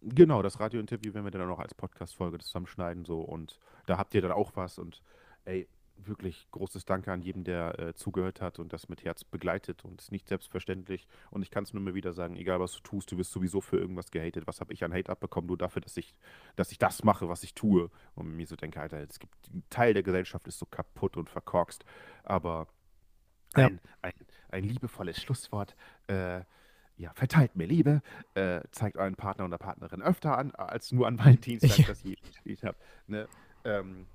Genau, 0.00 0.42
das 0.42 0.60
Radiointerview 0.60 1.12
werden 1.14 1.24
wir 1.24 1.30
dann 1.32 1.50
auch 1.50 1.58
als 1.58 1.74
Podcast-Folge 1.74 2.38
zusammenschneiden. 2.38 3.04
So, 3.04 3.20
und 3.20 3.58
da 3.86 3.98
habt 3.98 4.14
ihr 4.14 4.22
dann 4.22 4.32
auch 4.32 4.52
was. 4.54 4.78
Und 4.78 5.02
ey, 5.44 5.68
wirklich 5.96 6.46
großes 6.52 6.84
Danke 6.84 7.10
an 7.10 7.22
jeden, 7.22 7.42
der 7.42 7.76
äh, 7.80 7.94
zugehört 7.94 8.40
hat 8.40 8.60
und 8.60 8.72
das 8.72 8.88
mit 8.88 9.04
Herz 9.04 9.24
begleitet. 9.24 9.84
Und 9.84 10.00
es 10.00 10.06
ist 10.06 10.12
nicht 10.12 10.28
selbstverständlich. 10.28 11.08
Und 11.30 11.42
ich 11.42 11.50
kann 11.50 11.64
es 11.64 11.72
nur 11.74 11.82
mal 11.82 11.94
wieder 11.94 12.12
sagen, 12.12 12.36
egal 12.36 12.60
was 12.60 12.72
du 12.74 12.80
tust, 12.80 13.10
du 13.10 13.18
wirst 13.18 13.32
sowieso 13.32 13.60
für 13.60 13.78
irgendwas 13.78 14.12
gehatet. 14.12 14.46
Was 14.46 14.60
habe 14.60 14.72
ich 14.72 14.84
an 14.84 14.92
Hate 14.94 15.10
abbekommen? 15.10 15.48
Nur 15.48 15.58
dafür, 15.58 15.82
dass 15.82 15.96
ich, 15.96 16.14
dass 16.54 16.70
ich 16.70 16.78
das 16.78 17.02
mache, 17.02 17.28
was 17.28 17.42
ich 17.42 17.54
tue. 17.54 17.90
Und 18.14 18.36
mir 18.36 18.46
so 18.46 18.54
denke, 18.54 18.80
Alter, 18.80 18.98
es 19.00 19.18
gibt 19.18 19.34
ein 19.52 19.64
Teil 19.68 19.94
der 19.94 20.04
Gesellschaft 20.04 20.46
ist 20.46 20.60
so 20.60 20.66
kaputt 20.66 21.16
und 21.16 21.28
verkorkst. 21.28 21.84
Aber 22.22 22.68
Ja. 23.56 23.66
ein, 23.66 23.80
ein, 24.02 24.12
ein 24.50 24.62
liebevolles 24.64 25.20
Schlusswort. 25.20 25.74
Äh, 26.06 26.42
ja, 26.98 27.12
verteilt 27.14 27.56
mir 27.56 27.66
Liebe, 27.66 28.02
äh, 28.34 28.60
zeigt 28.72 28.96
euren 28.98 29.14
Partner 29.14 29.44
oder 29.46 29.56
Partnerin 29.58 30.02
öfter 30.02 30.36
an, 30.36 30.50
als 30.54 30.92
nur 30.92 31.06
an 31.06 31.18
Valentinstag, 31.18 31.78
Ja. 31.78 31.86
dass 31.86 32.04
ihr 32.04 32.16
gespielt 32.16 32.62
habt. 32.64 32.80
Ne? 33.06 33.26
Ähm, 33.64 34.06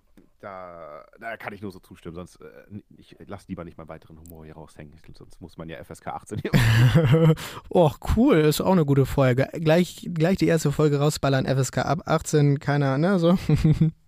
da, 0.41 1.05
da 1.21 1.37
kann 1.37 1.53
ich 1.53 1.61
nur 1.61 1.71
so 1.71 1.79
zustimmen, 1.79 2.15
sonst 2.15 2.41
äh, 2.41 2.81
ich 2.97 3.15
lasse 3.25 3.45
lieber 3.47 3.63
nicht 3.63 3.77
mal 3.77 3.87
weiteren 3.87 4.19
Humor 4.19 4.43
hier 4.43 4.55
raushängen, 4.55 4.93
sonst 5.13 5.39
muss 5.39 5.57
man 5.57 5.69
ja 5.69 5.81
FSK 5.81 6.07
18 6.07 6.39
hier. 6.41 6.51
oh, 7.69 7.91
cool, 8.15 8.39
ist 8.39 8.59
auch 8.59 8.73
eine 8.73 8.85
gute 8.85 9.05
Folge. 9.05 9.47
Gleich, 9.53 10.09
gleich 10.13 10.37
die 10.37 10.47
erste 10.47 10.73
Folge 10.73 10.99
rausballern, 10.99 11.45
FSK 11.45 11.77
ab 11.79 12.01
18, 12.05 12.59
keiner, 12.59 12.97
ne, 12.97 13.17
so. 13.19 13.37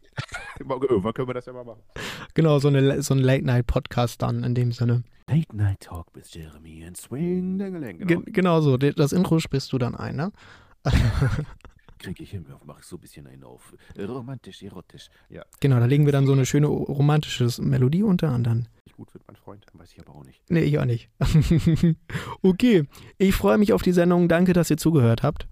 Irgendwann 0.59 1.13
können 1.13 1.27
wir 1.27 1.33
das 1.33 1.45
ja 1.45 1.53
mal 1.53 1.63
machen. 1.65 1.81
genau, 2.33 2.59
so, 2.59 2.67
eine, 2.69 3.01
so 3.01 3.13
ein 3.13 3.19
Late-Night-Podcast 3.19 4.21
dann 4.21 4.43
in 4.43 4.55
dem 4.55 4.71
Sinne. 4.71 5.03
Late 5.27 5.55
Night 5.55 5.79
Talk 5.81 6.15
mit 6.15 6.27
Jeremy 6.27 6.85
and 6.85 6.95
Swing 6.97 7.57
Dingeling. 7.57 7.99
Ge 7.99 8.19
genau 8.25 8.61
so, 8.61 8.77
das 8.77 9.11
Intro 9.11 9.39
sprichst 9.39 9.73
du 9.73 9.77
dann 9.77 9.95
ein, 9.95 10.15
ne? 10.15 10.31
Kriege 11.97 12.23
ich 12.23 12.31
hin, 12.31 12.45
mach 12.65 12.83
so 12.83 12.97
ein 12.97 12.99
bisschen 12.99 13.25
einen 13.25 13.43
auf. 13.43 13.73
Romantisch, 13.97 14.61
erotisch. 14.61 15.09
Ja, 15.29 15.43
Genau, 15.61 15.79
da 15.79 15.85
legen 15.85 16.05
wir 16.05 16.11
dann 16.11 16.27
so 16.27 16.33
eine 16.33 16.45
schöne 16.45 16.67
romantische 16.67 17.49
Melodie 17.61 18.03
unter 18.03 18.35
und 18.35 18.43
dann. 18.43 18.67
nicht 18.85 18.95
gut 18.95 19.11
wird, 19.13 19.23
mein 19.27 19.35
Freund, 19.37 19.65
weiß 19.73 19.93
ich 19.93 19.99
aber 20.01 20.15
auch 20.15 20.23
nicht. 20.23 20.39
Nee, 20.49 20.61
ich 20.61 20.77
auch 20.77 20.85
nicht. 20.85 21.09
okay, 22.43 22.83
ich 23.17 23.33
freue 23.33 23.57
mich 23.57 23.73
auf 23.73 23.81
die 23.81 23.93
Sendung. 23.93 24.27
Danke, 24.27 24.53
dass 24.53 24.69
ihr 24.69 24.77
zugehört 24.77 25.23
habt. 25.23 25.47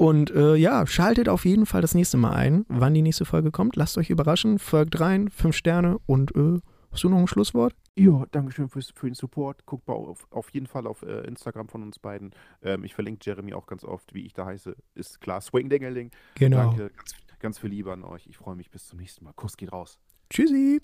Und 0.00 0.30
äh, 0.30 0.54
ja, 0.54 0.86
schaltet 0.86 1.28
auf 1.28 1.44
jeden 1.44 1.66
Fall 1.66 1.82
das 1.82 1.94
nächste 1.94 2.16
Mal 2.16 2.32
ein, 2.32 2.64
wann 2.68 2.94
die 2.94 3.02
nächste 3.02 3.26
Folge 3.26 3.50
kommt. 3.50 3.76
Lasst 3.76 3.98
euch 3.98 4.08
überraschen. 4.08 4.58
Folgt 4.58 4.98
rein, 4.98 5.28
fünf 5.28 5.54
Sterne 5.54 5.98
und 6.06 6.34
äh, 6.34 6.58
hast 6.90 7.04
du 7.04 7.10
noch 7.10 7.18
ein 7.18 7.26
Schlusswort? 7.26 7.74
Ja, 7.96 8.24
Dankeschön 8.30 8.70
fürs, 8.70 8.94
für 8.96 9.10
den 9.10 9.14
Support. 9.14 9.66
Guckt 9.66 9.86
mal 9.86 9.92
auf, 9.92 10.26
auf 10.30 10.48
jeden 10.54 10.66
Fall 10.66 10.86
auf 10.86 11.02
äh, 11.02 11.26
Instagram 11.26 11.68
von 11.68 11.82
uns 11.82 11.98
beiden. 11.98 12.30
Ähm, 12.62 12.82
ich 12.84 12.94
verlinke 12.94 13.20
Jeremy 13.22 13.52
auch 13.52 13.66
ganz 13.66 13.84
oft, 13.84 14.14
wie 14.14 14.24
ich 14.24 14.32
da 14.32 14.46
heiße. 14.46 14.74
Ist 14.94 15.20
klar, 15.20 15.42
Swing 15.42 15.68
Dingeling. 15.68 16.10
Genau. 16.36 16.56
Danke, 16.56 16.90
ganz, 16.96 17.14
ganz 17.38 17.58
viel 17.58 17.68
Liebe 17.68 17.92
an 17.92 18.02
euch. 18.02 18.26
Ich 18.26 18.38
freue 18.38 18.56
mich 18.56 18.70
bis 18.70 18.86
zum 18.86 19.00
nächsten 19.00 19.22
Mal. 19.26 19.34
Kuss 19.34 19.58
geht 19.58 19.70
raus. 19.70 19.98
Tschüssi. 20.30 20.80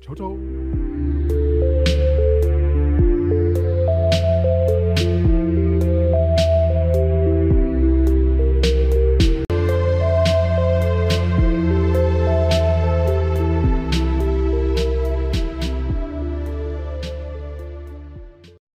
Ciao, 0.00 0.14
ciao. 0.14 0.38